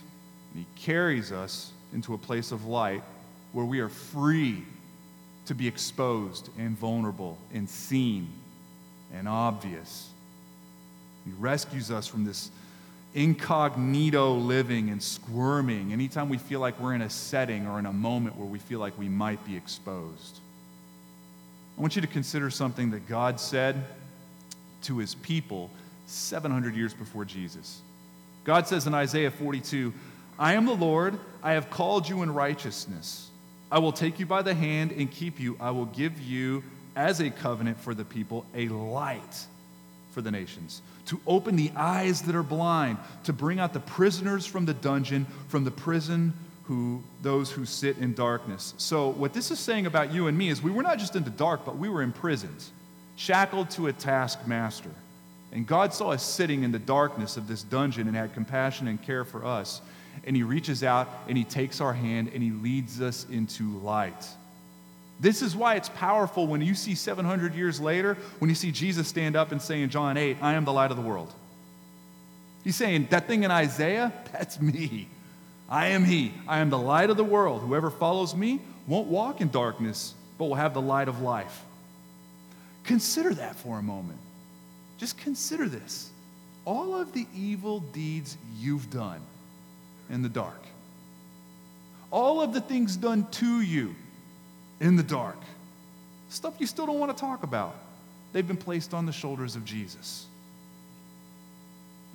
[0.54, 3.02] and he carries us into a place of light
[3.54, 4.66] where we are free
[5.48, 8.30] to be exposed and vulnerable and seen
[9.16, 10.10] and obvious.
[11.26, 12.52] He rescues us from this
[13.16, 17.94] incognito living and squirming anytime we feel like we're in a setting or in a
[17.94, 20.38] moment where we feel like we might be exposed.
[21.76, 23.84] I want you to consider something that God said
[24.84, 25.70] to his people
[26.06, 27.82] 700 years before Jesus.
[28.44, 29.94] God says in Isaiah 42,
[30.38, 33.30] I am the Lord, I have called you in righteousness.
[33.72, 35.56] I will take you by the hand and keep you.
[35.60, 36.64] I will give you,
[36.96, 39.46] as a covenant for the people, a light
[40.12, 44.46] for the nations, to open the eyes that are blind, to bring out the prisoners
[44.46, 48.76] from the dungeon, from the prison who those who sit in darkness.
[48.78, 51.24] So what this is saying about you and me is we were not just in
[51.24, 52.64] the dark, but we were imprisoned,
[53.20, 54.92] shackled to a taskmaster.
[55.52, 59.02] And God saw us sitting in the darkness of this dungeon and had compassion and
[59.02, 59.82] care for us
[60.24, 64.28] and he reaches out and he takes our hand and he leads us into light.
[65.20, 69.08] This is why it's powerful when you see 700 years later, when you see Jesus
[69.08, 71.34] stand up and say in John 8, I am the light of the world.
[72.64, 75.10] He's saying, that thing in Isaiah, that's me.
[75.68, 76.34] I am He.
[76.48, 77.62] I am the light of the world.
[77.62, 81.64] Whoever follows me won't walk in darkness, but will have the light of life.
[82.90, 84.18] Consider that for a moment.
[84.98, 86.10] Just consider this.
[86.66, 89.22] All of the evil deeds you've done
[90.10, 90.64] in the dark.
[92.10, 93.94] All of the things done to you
[94.80, 95.38] in the dark,
[96.30, 97.76] stuff you still don't want to talk about,
[98.34, 100.26] they've been placed on the shoulders of Jesus.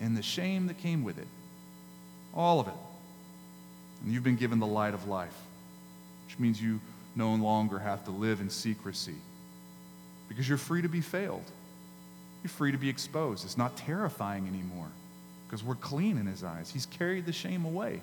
[0.01, 1.29] And the shame that came with it,
[2.35, 2.75] all of it.
[4.03, 5.37] And you've been given the light of life,
[6.27, 6.81] which means you
[7.15, 9.15] no longer have to live in secrecy
[10.29, 11.45] because you're free to be failed.
[12.43, 13.45] You're free to be exposed.
[13.45, 14.89] It's not terrifying anymore
[15.47, 16.71] because we're clean in his eyes.
[16.71, 18.01] He's carried the shame away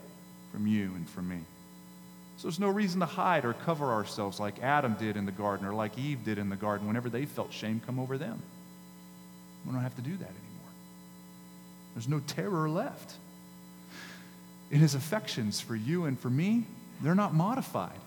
[0.52, 1.40] from you and from me.
[2.38, 5.68] So there's no reason to hide or cover ourselves like Adam did in the garden
[5.68, 8.42] or like Eve did in the garden whenever they felt shame come over them.
[9.66, 10.72] We don't have to do that anymore.
[11.94, 13.14] There's no terror left.
[14.72, 16.66] In his affections for you and for me,
[17.02, 18.00] they're not modified,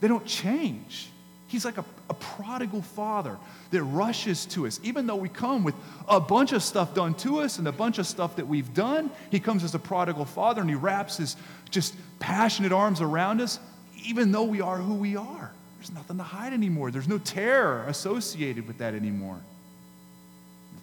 [0.00, 1.10] they don't change.
[1.50, 3.36] He's like a, a, prodigal father
[3.72, 4.78] that rushes to us.
[4.84, 5.74] Even though we come with
[6.06, 9.10] a bunch of stuff done to us and a bunch of stuff that we've done,
[9.32, 11.34] he comes as a prodigal father and he wraps his
[11.68, 13.58] just passionate arms around us,
[14.04, 15.50] even though we are who we are.
[15.78, 16.92] There's nothing to hide anymore.
[16.92, 19.40] There's no terror associated with that anymore.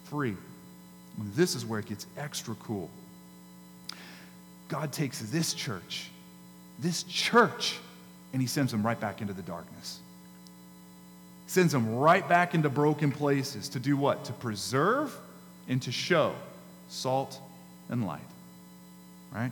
[0.04, 0.36] Three,
[1.34, 2.90] this is where it gets extra cool.
[4.68, 6.10] God takes this church,
[6.78, 7.78] this church,
[8.34, 10.00] and he sends them right back into the darkness
[11.48, 14.24] sends them right back into broken places to do what?
[14.26, 15.16] To preserve
[15.66, 16.34] and to show
[16.88, 17.40] salt
[17.88, 18.20] and light.
[19.32, 19.50] Right?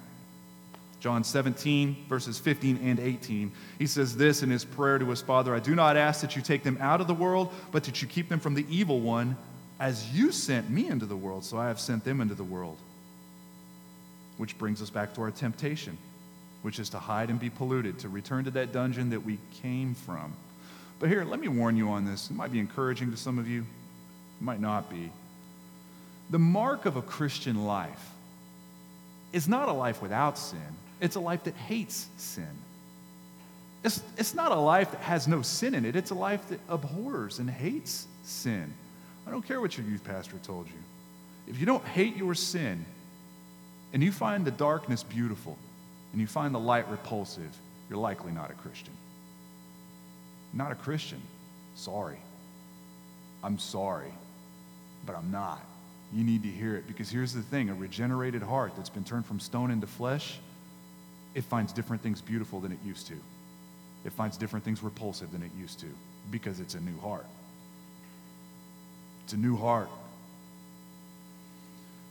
[1.00, 3.50] John 17, verses 15 and 18.
[3.78, 6.42] He says this in his prayer to his Father I do not ask that you
[6.42, 9.36] take them out of the world, but that you keep them from the evil one,
[9.80, 12.78] as you sent me into the world, so I have sent them into the world.
[14.36, 15.96] Which brings us back to our temptation,
[16.60, 19.94] which is to hide and be polluted, to return to that dungeon that we came
[19.94, 20.34] from.
[20.98, 22.30] But here, let me warn you on this.
[22.30, 25.10] It might be encouraging to some of you, it might not be.
[26.30, 28.10] The mark of a Christian life
[29.32, 30.58] is not a life without sin,
[31.00, 32.48] it's a life that hates sin.
[33.84, 36.60] It's, it's not a life that has no sin in it, it's a life that
[36.68, 38.72] abhors and hates sin.
[39.26, 40.78] I don't care what your youth pastor told you.
[41.46, 42.84] If you don't hate your sin
[43.92, 45.56] and you find the darkness beautiful
[46.12, 47.56] and you find the light repulsive,
[47.88, 48.94] you're likely not a Christian.
[50.56, 51.20] Not a Christian.
[51.74, 52.18] Sorry.
[53.44, 54.12] I'm sorry,
[55.04, 55.60] but I'm not.
[56.12, 59.26] You need to hear it because here's the thing a regenerated heart that's been turned
[59.26, 60.38] from stone into flesh,
[61.34, 63.14] it finds different things beautiful than it used to.
[64.04, 65.86] It finds different things repulsive than it used to
[66.30, 67.26] because it's a new heart.
[69.24, 69.88] It's a new heart.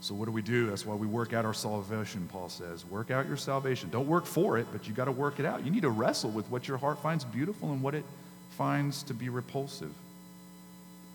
[0.00, 0.66] So, what do we do?
[0.66, 2.84] That's why we work out our salvation, Paul says.
[2.84, 3.90] Work out your salvation.
[3.90, 5.64] Don't work for it, but you got to work it out.
[5.64, 8.04] You need to wrestle with what your heart finds beautiful and what it
[8.56, 9.92] finds to be repulsive.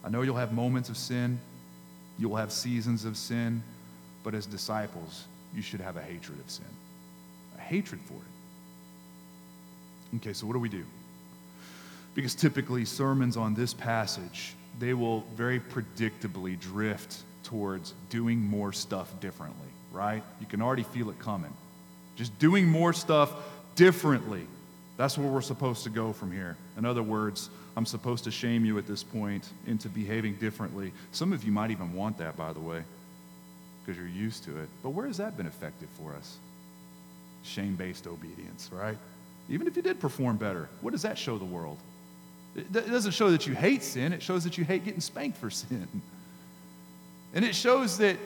[0.03, 1.39] I know you'll have moments of sin,
[2.17, 3.63] you'll have seasons of sin,
[4.23, 6.65] but as disciples, you should have a hatred of sin,
[7.57, 8.21] a hatred for it.
[10.17, 10.83] Okay, so what do we do?
[12.13, 19.19] Because typically, sermons on this passage, they will very predictably drift towards doing more stuff
[19.19, 20.23] differently, right?
[20.39, 21.53] You can already feel it coming.
[22.15, 23.33] Just doing more stuff
[23.75, 24.47] differently.
[25.01, 26.55] That's where we're supposed to go from here.
[26.77, 30.93] In other words, I'm supposed to shame you at this point into behaving differently.
[31.11, 32.83] Some of you might even want that, by the way,
[33.83, 34.69] because you're used to it.
[34.83, 36.37] But where has that been effective for us?
[37.41, 38.95] Shame based obedience, right?
[39.49, 41.79] Even if you did perform better, what does that show the world?
[42.55, 45.49] It doesn't show that you hate sin, it shows that you hate getting spanked for
[45.49, 45.87] sin.
[47.33, 48.17] And it shows that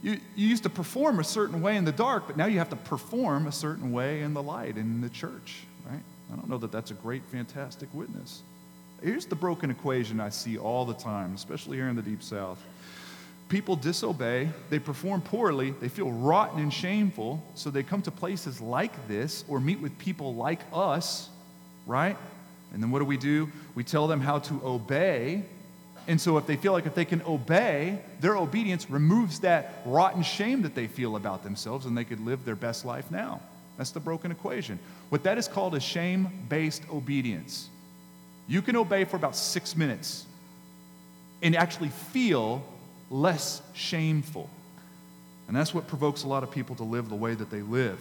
[0.00, 2.70] you, you used to perform a certain way in the dark, but now you have
[2.70, 6.02] to perform a certain way in the light in the church, right?
[6.32, 8.42] I don't know that that's a great, fantastic witness.
[9.02, 12.62] Here's the broken equation I see all the time, especially here in the Deep South.
[13.48, 18.60] People disobey, they perform poorly, they feel rotten and shameful, so they come to places
[18.60, 21.28] like this or meet with people like us,
[21.86, 22.16] right?
[22.72, 23.50] And then what do we do?
[23.74, 25.44] We tell them how to obey.
[26.08, 30.22] And so if they feel like if they can obey, their obedience removes that rotten
[30.22, 33.40] shame that they feel about themselves and they could live their best life now.
[33.76, 34.78] That's the broken equation.
[35.08, 37.68] What that is called is shame based obedience.
[38.46, 40.26] You can obey for about six minutes
[41.42, 42.64] and actually feel
[43.10, 44.48] less shameful.
[45.48, 48.00] And that's what provokes a lot of people to live the way that they live.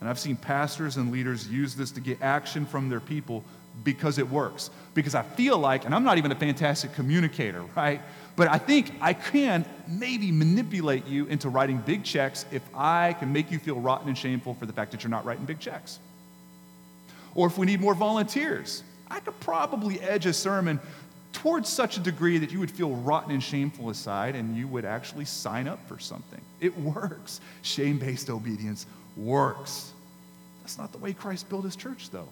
[0.00, 3.44] And I've seen pastors and leaders use this to get action from their people
[3.82, 4.70] because it works.
[4.94, 8.00] Because I feel like, and I'm not even a fantastic communicator, right?
[8.36, 13.32] But I think I can maybe manipulate you into writing big checks if I can
[13.32, 15.98] make you feel rotten and shameful for the fact that you're not writing big checks.
[17.34, 20.80] Or if we need more volunteers, I could probably edge a sermon
[21.32, 24.84] towards such a degree that you would feel rotten and shameful aside and you would
[24.84, 26.40] actually sign up for something.
[26.60, 27.40] It works.
[27.62, 29.92] Shame based obedience works.
[30.62, 32.28] That's not the way Christ built his church, though.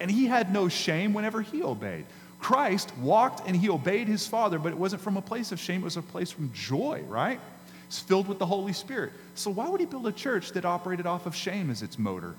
[0.00, 2.06] And he had no shame whenever he obeyed.
[2.38, 5.80] Christ walked and he obeyed his Father, but it wasn't from a place of shame,
[5.80, 7.40] it was a place from joy, right?
[7.86, 9.12] It's filled with the Holy Spirit.
[9.34, 12.34] So why would he build a church that operated off of shame as its motor?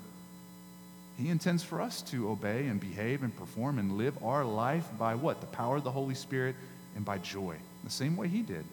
[1.18, 5.14] He intends for us to obey and behave and perform and live our life by
[5.14, 5.40] what?
[5.40, 6.56] The power of the Holy Spirit
[6.96, 8.64] and by joy, the same way He did.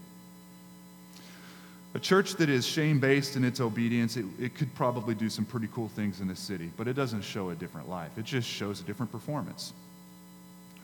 [1.94, 5.46] A church that is shame based in its obedience, it, it could probably do some
[5.46, 8.12] pretty cool things in this city, but it doesn't show a different life.
[8.18, 9.74] It just shows a different performance.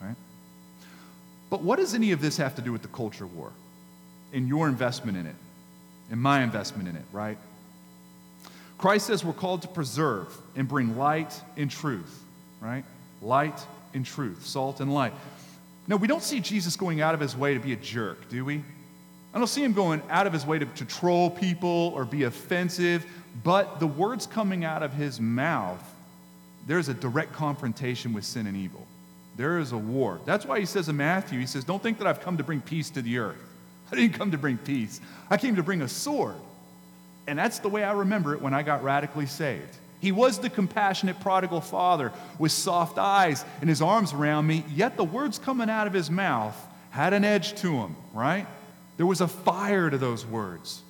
[0.02, 0.16] Right?
[1.50, 3.52] But what does any of this have to do with the culture war
[4.32, 5.36] and your investment in it
[6.10, 7.38] and my investment in it, right?
[8.78, 12.22] Christ says we're called to preserve and bring light and truth,
[12.60, 12.84] right?
[13.22, 13.64] Light
[13.94, 15.12] and truth, salt and light.
[15.86, 18.44] No, we don't see Jesus going out of his way to be a jerk, do
[18.44, 18.64] we?
[19.34, 22.22] I don't see him going out of his way to, to troll people or be
[22.22, 23.04] offensive,
[23.42, 25.82] but the words coming out of his mouth,
[26.68, 28.86] there's a direct confrontation with sin and evil.
[29.36, 30.20] There is a war.
[30.24, 32.60] That's why he says in Matthew, he says, Don't think that I've come to bring
[32.60, 33.36] peace to the earth.
[33.92, 36.36] I didn't come to bring peace, I came to bring a sword.
[37.26, 39.78] And that's the way I remember it when I got radically saved.
[40.00, 44.98] He was the compassionate prodigal father with soft eyes and his arms around me, yet
[44.98, 46.54] the words coming out of his mouth
[46.90, 48.46] had an edge to them, right?
[48.96, 50.82] There was a fire to those words.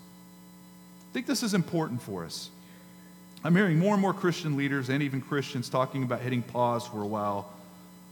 [1.11, 2.51] I think this is important for us.
[3.45, 7.03] I'm hearing more and more Christian leaders and even Christians talking about hitting pause for
[7.03, 7.53] a while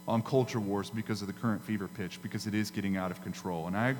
[0.07, 3.23] on culture wars because of the current fever pitch, because it is getting out of
[3.23, 3.67] control.
[3.67, 3.95] And I,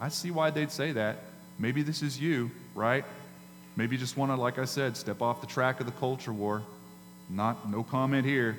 [0.00, 1.24] I see why they'd say that.
[1.58, 3.04] Maybe this is you, right?
[3.76, 6.32] Maybe you just want to, like I said, step off the track of the culture
[6.32, 6.62] war.
[7.30, 8.56] Not, no comment here.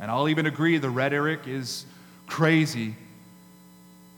[0.00, 1.86] And I'll even agree the rhetoric is
[2.26, 2.96] crazy.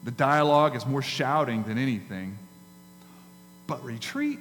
[0.05, 2.39] The dialogue is more shouting than anything.
[3.67, 4.39] But retreat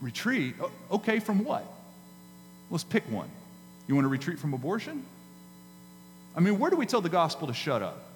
[0.00, 0.54] retreat.
[0.90, 1.64] Okay, from what?
[2.70, 3.28] Let's pick one.
[3.86, 5.04] You want to retreat from abortion?
[6.36, 8.06] I mean, where do we tell the gospel to shut up?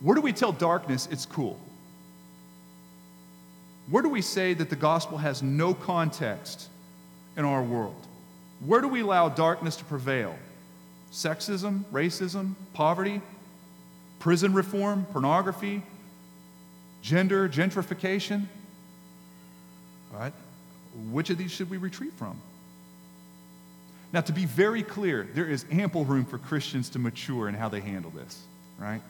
[0.00, 1.58] Where do we tell darkness it's cool?
[3.88, 6.68] Where do we say that the gospel has no context
[7.36, 8.06] in our world?
[8.64, 10.36] Where do we allow darkness to prevail?
[11.12, 13.20] Sexism, racism, poverty,
[14.18, 15.82] prison reform, pornography,
[17.02, 18.46] gender, gentrification?
[20.12, 20.32] Right?
[21.10, 22.40] Which of these should we retreat from?
[24.12, 27.68] Now, to be very clear, there is ample room for Christians to mature in how
[27.68, 28.42] they handle this,
[28.78, 29.02] right?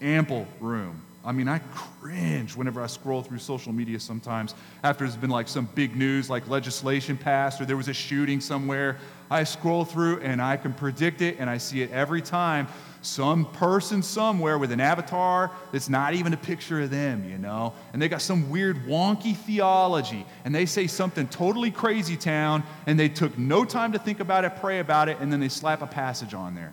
[0.00, 1.02] Ample room.
[1.24, 5.46] I mean, I cringe whenever I scroll through social media sometimes after there's been like
[5.46, 8.96] some big news, like legislation passed or there was a shooting somewhere.
[9.30, 12.68] I scroll through and I can predict it and I see it every time
[13.00, 17.72] some person somewhere with an avatar that's not even a picture of them, you know?
[17.92, 22.98] And they got some weird wonky theology, and they say something totally crazy town, and
[22.98, 25.82] they took no time to think about it, pray about it, and then they slap
[25.82, 26.72] a passage on there.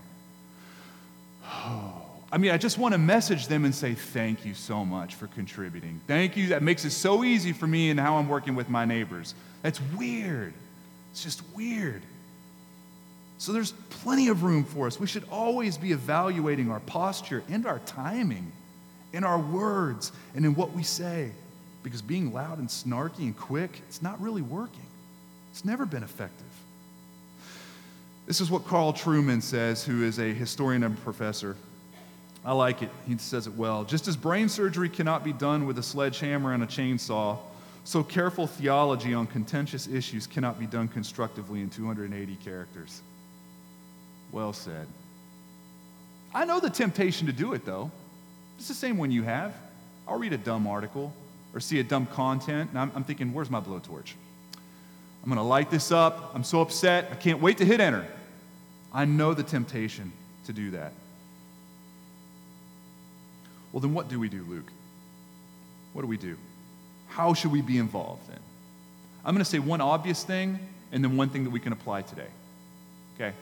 [2.32, 5.28] I mean, I just want to message them and say thank you so much for
[5.28, 6.02] contributing.
[6.08, 6.48] Thank you.
[6.48, 9.36] That makes it so easy for me and how I'm working with my neighbors.
[9.62, 10.54] That's weird.
[11.12, 12.02] It's just weird.
[13.38, 15.00] So there's plenty of room for us.
[15.00, 18.52] We should always be evaluating our posture and our timing
[19.14, 21.32] in our words and in what we say.
[21.84, 24.86] Because being loud and snarky and quick, it's not really working.
[25.52, 26.48] It's never been effective.
[28.26, 31.56] This is what Carl Trueman says, who is a historian and professor.
[32.44, 32.90] I like it.
[33.08, 33.84] He says it well.
[33.84, 37.38] Just as brain surgery cannot be done with a sledgehammer and a chainsaw,
[37.84, 43.02] so careful theology on contentious issues cannot be done constructively in 280 characters.
[44.32, 44.88] Well said.
[46.34, 47.92] I know the temptation to do it, though.
[48.58, 49.54] It's the same one you have.
[50.08, 51.14] I'll read a dumb article
[51.54, 54.14] or see a dumb content, and I'm, I'm thinking, where's my blowtorch?
[55.24, 56.32] I'm going to light this up.
[56.36, 57.08] I'm so upset.
[57.12, 58.06] I can't wait to hit enter.
[58.94, 60.12] I know the temptation
[60.46, 60.94] to do that.
[63.72, 64.72] Well, then what do we do, Luke?
[65.94, 66.38] What do we do?
[67.08, 68.40] How should we be involved in?
[69.24, 70.60] I'm going to say one obvious thing
[70.92, 72.28] and then one thing that we can apply today.
[73.16, 73.34] Okay?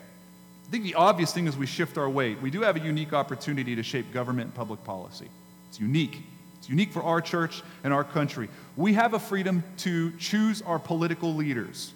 [0.66, 2.40] I think the obvious thing is we shift our weight.
[2.40, 5.28] We do have a unique opportunity to shape government and public policy.
[5.68, 6.22] It's unique.
[6.58, 8.48] It's unique for our church and our country.
[8.76, 11.92] We have a freedom to choose our political leaders.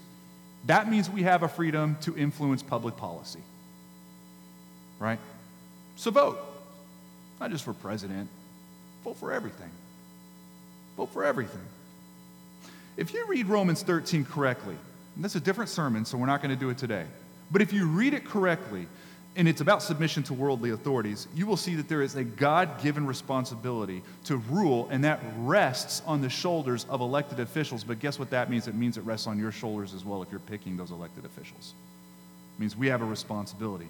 [0.67, 3.41] That means we have a freedom to influence public policy.
[4.99, 5.19] Right?
[5.97, 6.39] So vote.
[7.41, 8.29] Not just for president,
[9.05, 9.71] vote for everything.
[10.97, 11.63] Vote for everything.
[12.97, 14.77] If you read Romans 13 correctly,
[15.15, 17.07] and that's a different sermon, so we're not going to do it today.
[17.51, 18.87] But if you read it correctly,
[19.37, 22.83] and it's about submission to worldly authorities, you will see that there is a God
[22.83, 27.85] given responsibility to rule, and that rests on the shoulders of elected officials.
[27.85, 28.67] But guess what that means?
[28.67, 31.75] It means it rests on your shoulders as well if you're picking those elected officials.
[32.57, 33.87] It means we have a responsibility.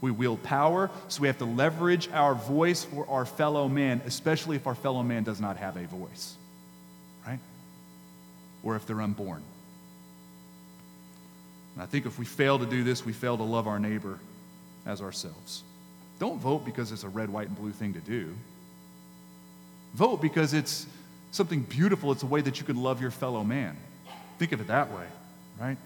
[0.00, 4.56] We wield power, so we have to leverage our voice for our fellow man, especially
[4.56, 6.34] if our fellow man does not have a voice,
[7.26, 7.40] right?
[8.62, 9.42] Or if they're unborn.
[11.78, 14.18] And I think if we fail to do this, we fail to love our neighbor
[14.84, 15.62] as ourselves.
[16.18, 18.34] Don't vote because it's a red, white, and blue thing to do.
[19.94, 20.88] Vote because it's
[21.30, 22.10] something beautiful.
[22.10, 23.76] It's a way that you can love your fellow man.
[24.40, 25.04] Think of it that way,
[25.60, 25.76] right?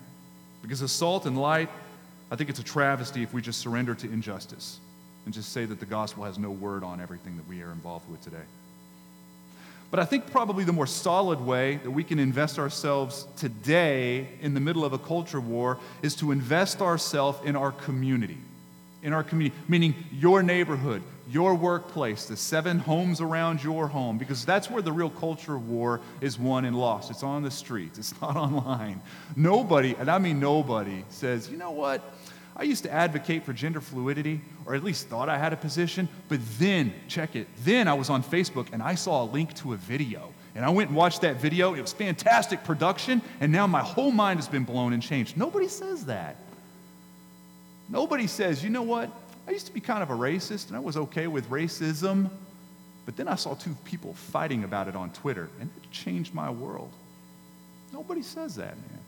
[0.63, 1.69] Because as salt and light,
[2.31, 4.81] I think it's a travesty if we just surrender to injustice
[5.27, 8.11] and just say that the gospel has no word on everything that we are involved
[8.11, 8.47] with today.
[9.93, 14.55] But I think probably the more solid way that we can invest ourselves today in
[14.55, 18.39] the middle of a culture war is to invest ourselves in our community.
[19.03, 24.47] In our community, meaning your neighborhood, your workplace, the seven homes around your home, because
[24.47, 27.11] that's where the real culture war is won and lost.
[27.11, 29.03] It's on the streets, it's not online.
[29.37, 32.15] Nobody, and I mean nobody, says, you know what?
[32.57, 36.09] I used to advocate for gender fluidity, or at least thought I had a position,
[36.29, 39.73] but then, check it, then I was on Facebook and I saw a link to
[39.73, 40.33] a video.
[40.55, 41.73] And I went and watched that video.
[41.75, 45.37] It was fantastic production, and now my whole mind has been blown and changed.
[45.37, 46.37] Nobody says that.
[47.89, 49.11] Nobody says, you know what?
[49.49, 52.31] I used to be kind of a racist, and I was okay with racism,
[53.07, 56.51] but then I saw two people fighting about it on Twitter, and it changed my
[56.51, 56.93] world.
[57.93, 59.01] Nobody says that, man.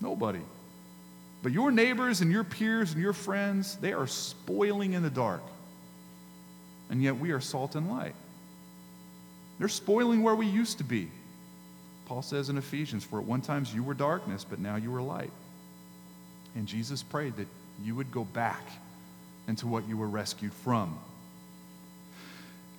[0.00, 0.40] Nobody.
[1.42, 5.42] But your neighbors and your peers and your friends, they are spoiling in the dark.
[6.90, 8.14] And yet we are salt and light.
[9.58, 11.08] They're spoiling where we used to be.
[12.06, 15.02] Paul says in Ephesians, For at one time you were darkness, but now you are
[15.02, 15.30] light.
[16.56, 17.46] And Jesus prayed that
[17.82, 18.62] you would go back
[19.48, 20.98] into what you were rescued from.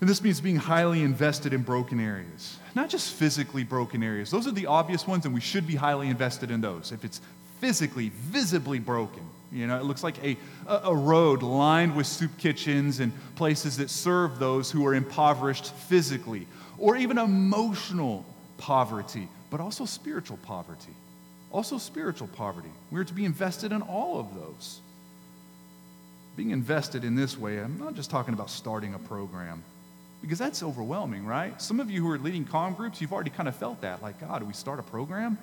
[0.02, 4.32] And this means being highly invested in broken areas, not just physically broken areas.
[4.32, 6.92] Those are the obvious ones, and we should be highly invested in those.
[6.92, 7.22] If it's
[7.62, 10.38] physically, visibly broken, you know, it looks like a,
[10.68, 16.48] a road lined with soup kitchens and places that serve those who are impoverished physically,
[16.78, 18.26] or even emotional
[18.58, 20.96] poverty, but also spiritual poverty.
[21.52, 22.72] Also, spiritual poverty.
[22.92, 24.80] We're to be invested in all of those.
[26.38, 29.64] Being invested in this way, I'm not just talking about starting a program,
[30.22, 31.62] because that's overwhelming, right?
[31.62, 34.02] Some of you who are leading com groups, you've already kind of felt that.
[34.02, 35.38] Like, God, do we start a program?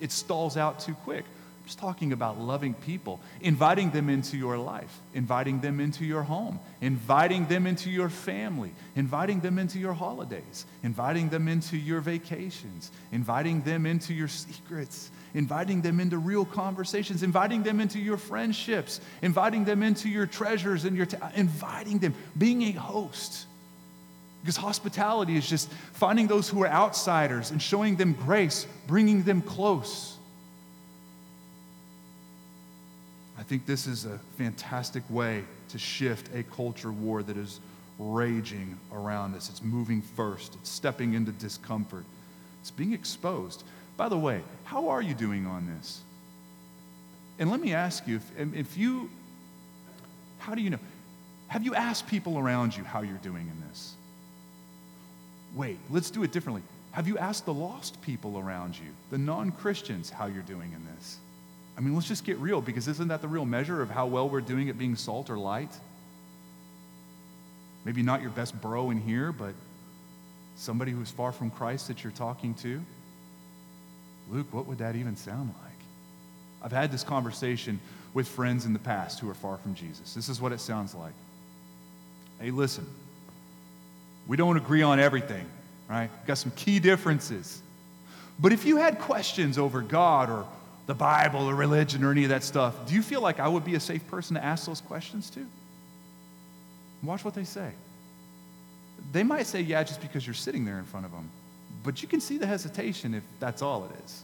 [0.00, 1.24] It stalls out too quick.
[1.64, 6.60] Just talking about loving people, inviting them into your life, inviting them into your home,
[6.82, 12.90] inviting them into your family, inviting them into your holidays, inviting them into your vacations,
[13.12, 19.00] inviting them into your secrets, inviting them into real conversations, inviting them into your friendships,
[19.22, 23.46] inviting them into your treasures and your, ta- inviting them, being a host.
[24.42, 29.40] Because hospitality is just finding those who are outsiders and showing them grace, bringing them
[29.40, 30.18] close.
[33.33, 37.60] I think this is a fantastic way to shift a culture war that is
[37.98, 39.48] raging around us.
[39.48, 42.04] It's moving first, it's stepping into discomfort,
[42.60, 43.62] it's being exposed.
[43.96, 46.00] By the way, how are you doing on this?
[47.38, 49.10] And let me ask you if, if you,
[50.38, 50.78] how do you know?
[51.48, 53.94] Have you asked people around you how you're doing in this?
[55.54, 56.62] Wait, let's do it differently.
[56.92, 60.84] Have you asked the lost people around you, the non Christians, how you're doing in
[60.94, 61.18] this?
[61.76, 64.28] I mean, let's just get real because isn't that the real measure of how well
[64.28, 65.72] we're doing at being salt or light?
[67.84, 69.54] Maybe not your best bro in here, but
[70.56, 72.80] somebody who's far from Christ that you're talking to.
[74.30, 75.72] Luke, what would that even sound like?
[76.62, 77.78] I've had this conversation
[78.14, 80.14] with friends in the past who are far from Jesus.
[80.14, 81.12] This is what it sounds like.
[82.40, 82.86] Hey, listen,
[84.26, 85.46] we don't agree on everything,
[85.90, 86.08] right?
[86.10, 87.60] We've got some key differences.
[88.38, 90.46] But if you had questions over God or
[90.86, 93.64] the Bible or religion or any of that stuff, do you feel like I would
[93.64, 95.46] be a safe person to ask those questions to?
[97.02, 97.70] Watch what they say.
[99.12, 101.30] They might say, yeah, just because you're sitting there in front of them.
[101.82, 104.22] But you can see the hesitation if that's all it is.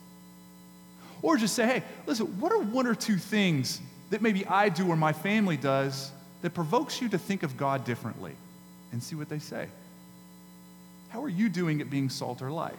[1.23, 4.89] Or just say, hey, listen, what are one or two things that maybe I do
[4.89, 6.11] or my family does
[6.43, 8.33] that provokes you to think of God differently?
[8.93, 9.69] And see what they say.
[11.11, 12.79] How are you doing at being salt or light?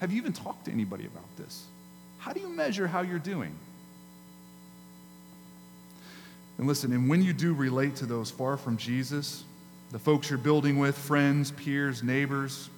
[0.00, 1.64] Have you even talked to anybody about this?
[2.26, 3.54] How do you measure how you're doing?
[6.58, 9.44] And listen, and when you do relate to those far from Jesus,
[9.92, 12.68] the folks you're building with, friends, peers, neighbors,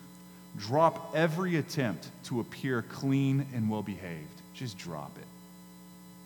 [0.58, 4.42] drop every attempt to appear clean and well behaved.
[4.52, 5.26] Just drop it.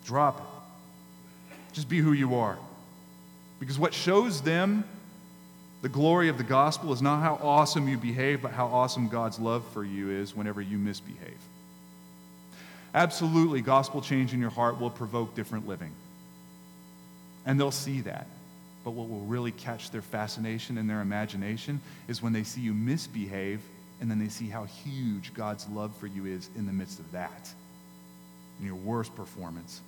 [0.05, 1.55] Drop it.
[1.71, 2.57] Just be who you are.
[3.57, 4.83] Because what shows them
[5.81, 9.39] the glory of the gospel is not how awesome you behave, but how awesome God's
[9.39, 11.39] love for you is whenever you misbehave.
[12.93, 15.91] Absolutely, gospel change in your heart will provoke different living.
[17.45, 18.27] And they'll see that.
[18.83, 22.73] But what will really catch their fascination and their imagination is when they see you
[22.73, 23.61] misbehave
[24.01, 27.09] and then they see how huge God's love for you is in the midst of
[27.13, 27.49] that,
[28.59, 29.81] in your worst performance.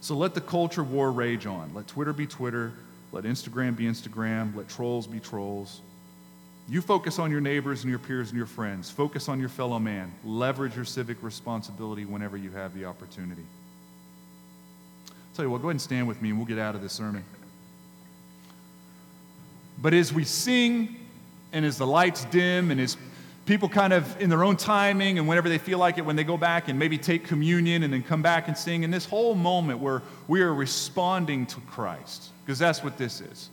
[0.00, 1.72] So let the culture war rage on.
[1.74, 2.72] Let Twitter be Twitter.
[3.12, 4.56] Let Instagram be Instagram.
[4.56, 5.80] Let trolls be trolls.
[6.70, 8.88] You focus on your neighbors and your peers and your friends.
[8.88, 10.14] Focus on your fellow man.
[10.24, 13.44] Leverage your civic responsibility whenever you have the opportunity.
[15.08, 16.80] I'll tell you what, go ahead and stand with me and we'll get out of
[16.80, 17.24] this sermon.
[19.82, 20.94] But as we sing
[21.52, 22.96] and as the lights dim and as
[23.46, 26.22] people kind of in their own timing and whenever they feel like it, when they
[26.22, 29.34] go back and maybe take communion and then come back and sing, in this whole
[29.34, 33.50] moment where we are responding to Christ, because that's what this is.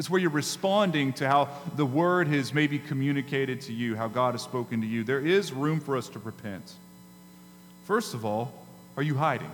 [0.00, 4.32] It's where you're responding to how the word has maybe communicated to you, how God
[4.32, 5.04] has spoken to you.
[5.04, 6.72] There is room for us to repent.
[7.84, 9.50] First of all, are you hiding?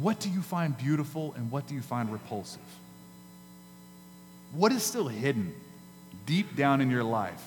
[0.00, 2.60] What do you find beautiful and what do you find repulsive?
[4.50, 5.54] What is still hidden
[6.26, 7.44] deep down in your life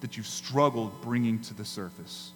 [0.00, 2.32] that you've struggled bringing to the surface?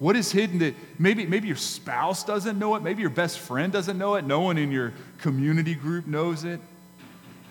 [0.00, 3.70] What is hidden that maybe, maybe your spouse doesn't know it, maybe your best friend
[3.70, 6.58] doesn't know it, no one in your community group knows it?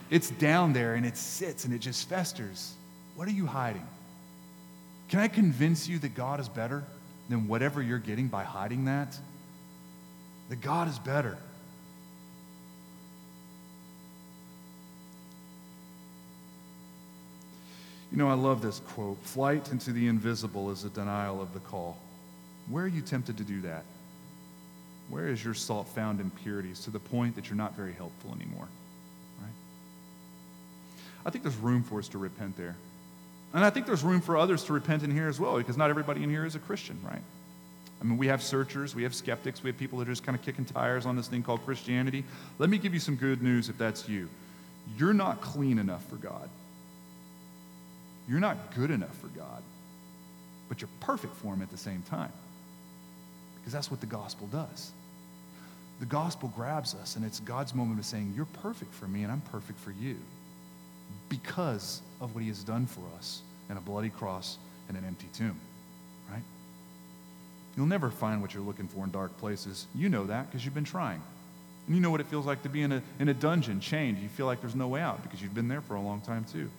[0.09, 2.73] It's down there and it sits and it just festers.
[3.15, 3.85] What are you hiding?
[5.09, 6.83] Can I convince you that God is better
[7.29, 9.15] than whatever you're getting by hiding that?
[10.49, 11.37] That God is better.
[18.11, 21.59] You know, I love this quote Flight into the invisible is a denial of the
[21.59, 21.99] call.
[22.69, 23.83] Where are you tempted to do that?
[25.09, 28.31] Where is your salt found in purities to the point that you're not very helpful
[28.39, 28.67] anymore?
[29.41, 29.51] Right?
[31.25, 32.75] I think there's room for us to repent there.
[33.53, 35.89] And I think there's room for others to repent in here as well, because not
[35.89, 37.21] everybody in here is a Christian, right?
[37.99, 40.37] I mean, we have searchers, we have skeptics, we have people that are just kind
[40.37, 42.23] of kicking tires on this thing called Christianity.
[42.59, 44.29] Let me give you some good news if that's you.
[44.97, 46.49] You're not clean enough for God.
[48.27, 49.63] You're not good enough for God,
[50.69, 52.31] but you're perfect for Him at the same time.
[53.59, 54.91] Because that's what the gospel does.
[55.99, 59.31] The gospel grabs us, and it's God's moment of saying, You're perfect for me, and
[59.31, 60.15] I'm perfect for you.
[61.27, 64.57] Because of what He has done for us in a bloody cross
[64.87, 65.59] and an empty tomb,
[66.31, 66.41] right?
[67.75, 69.87] You'll never find what you're looking for in dark places.
[69.93, 71.21] You know that because you've been trying.
[71.85, 74.19] And you know what it feels like to be in a, in a dungeon, chained.
[74.19, 76.45] You feel like there's no way out because you've been there for a long time,
[76.51, 76.69] too.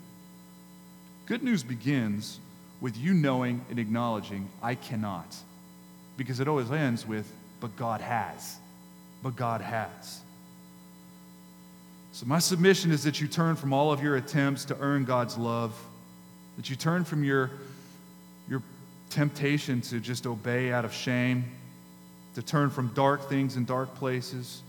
[1.26, 2.38] Good news begins
[2.80, 5.36] with you knowing and acknowledging, I cannot.
[6.20, 8.58] Because it always ends with, but God has.
[9.22, 10.20] But God has.
[12.12, 15.38] So, my submission is that you turn from all of your attempts to earn God's
[15.38, 15.74] love,
[16.58, 17.50] that you turn from your,
[18.50, 18.62] your
[19.08, 21.44] temptation to just obey out of shame,
[22.34, 24.60] to turn from dark things and dark places,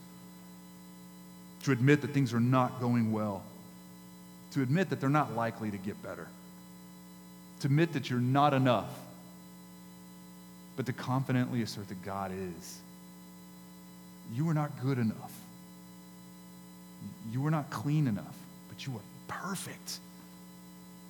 [1.63, 3.43] to admit that things are not going well,
[4.51, 6.29] to admit that they're not likely to get better
[7.61, 8.89] to admit that you're not enough,
[10.75, 12.79] but to confidently assert that God is.
[14.33, 15.33] You are not good enough.
[17.31, 18.35] You are not clean enough,
[18.69, 19.99] but you are perfect.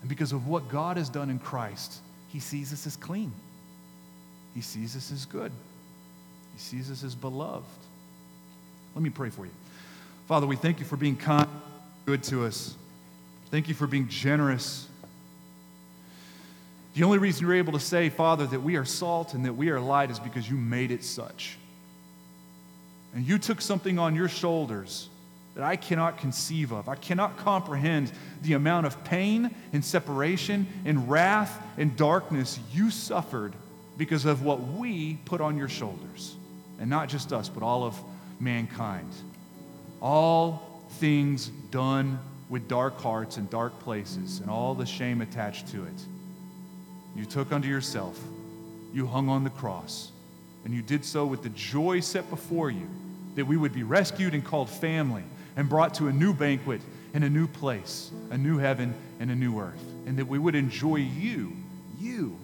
[0.02, 2.00] And because of what God has done in Christ,
[2.30, 3.32] He sees us as clean.
[4.56, 5.52] He sees us as good.
[6.54, 7.66] He sees us as beloved.
[8.96, 9.52] Let me pray for you.
[10.28, 11.48] Father, we thank you for being kind,
[12.06, 12.76] good to us.
[13.50, 14.88] Thank you for being generous
[16.94, 19.70] the only reason you're able to say, Father, that we are salt and that we
[19.70, 21.58] are light is because you made it such.
[23.14, 25.10] And you took something on your shoulders
[25.56, 26.88] that I cannot conceive of.
[26.88, 28.12] I cannot comprehend
[28.42, 33.54] the amount of pain and separation and wrath and darkness you suffered
[33.98, 36.36] because of what we put on your shoulders.
[36.80, 37.98] And not just us, but all of
[38.40, 39.12] mankind.
[40.02, 42.20] All things done
[42.50, 46.06] with dark hearts and dark places and all the shame attached to it.
[47.16, 48.20] You took unto yourself,
[48.94, 50.12] you hung on the cross,
[50.64, 52.88] and you did so with the joy set before you
[53.36, 55.24] that we would be rescued and called family
[55.56, 56.82] and brought to a new banquet
[57.14, 60.56] and a new place, a new heaven and a new earth, and that we would
[60.56, 61.56] enjoy you,
[62.00, 62.38] you,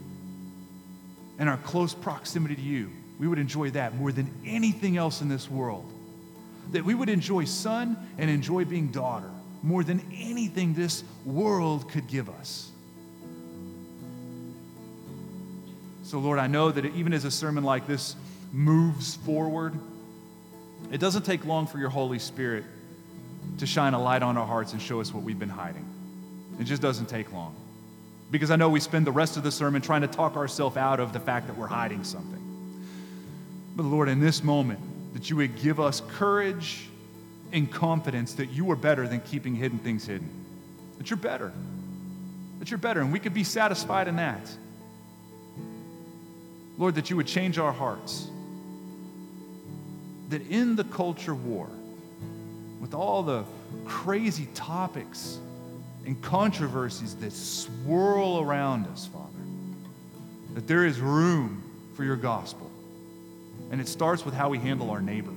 [1.39, 2.91] and our close proximity to you.
[3.19, 5.91] We would enjoy that more than anything else in this world.
[6.71, 9.29] That we would enjoy son and enjoy being daughter
[9.63, 12.71] more than anything this world could give us.
[16.07, 18.15] So, Lord, I know that even as a sermon like this
[18.53, 19.77] moves forward,
[20.89, 22.63] it doesn't take long for your Holy Spirit
[23.57, 25.85] to shine a light on our hearts and show us what we've been hiding.
[26.61, 27.57] It just doesn't take long.
[28.31, 31.01] Because I know we spend the rest of the sermon trying to talk ourselves out
[31.01, 32.41] of the fact that we're hiding something.
[33.75, 34.79] But Lord, in this moment,
[35.13, 36.87] that you would give us courage
[37.51, 40.29] and confidence that you are better than keeping hidden things hidden.
[40.99, 41.51] That you're better.
[42.59, 43.01] That you're better.
[43.01, 44.49] And we could be satisfied in that.
[46.77, 48.27] Lord, that you would change our hearts.
[50.29, 51.69] That in the culture war,
[52.79, 53.43] with all the
[53.85, 55.39] crazy topics
[56.05, 59.25] and controversies that swirl around us, Father,
[60.53, 61.63] that there is room
[61.95, 62.69] for your gospel.
[63.71, 65.33] And it starts with how we handle our neighbor.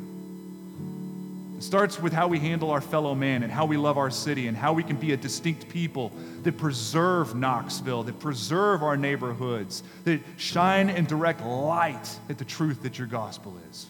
[1.61, 4.47] It starts with how we handle our fellow man and how we love our city
[4.47, 6.11] and how we can be a distinct people
[6.43, 12.83] that preserve Knoxville, that preserve our neighborhoods, that shine and direct light at the truth
[12.83, 13.89] that your gospel is.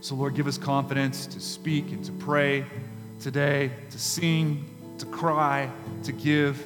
[0.00, 2.64] So, Lord, give us confidence to speak and to pray
[3.18, 5.68] today, to sing, to cry,
[6.04, 6.64] to give,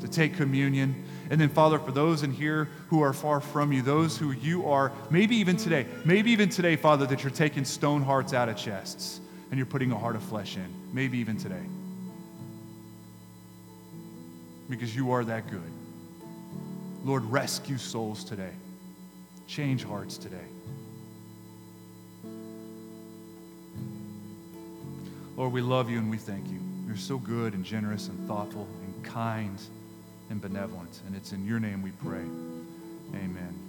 [0.00, 1.04] to take communion.
[1.30, 4.66] And then, Father, for those in here who are far from you, those who you
[4.68, 8.56] are, maybe even today, maybe even today, Father, that you're taking stone hearts out of
[8.56, 9.20] chests
[9.50, 10.74] and you're putting a heart of flesh in.
[10.92, 11.62] Maybe even today.
[14.70, 15.72] Because you are that good.
[17.04, 18.52] Lord, rescue souls today,
[19.46, 20.36] change hearts today.
[25.36, 26.58] Lord, we love you and we thank you.
[26.86, 29.60] You're so good and generous and thoughtful and kind
[30.30, 31.00] and benevolent.
[31.06, 32.24] And it's in your name we pray.
[33.14, 33.67] Amen.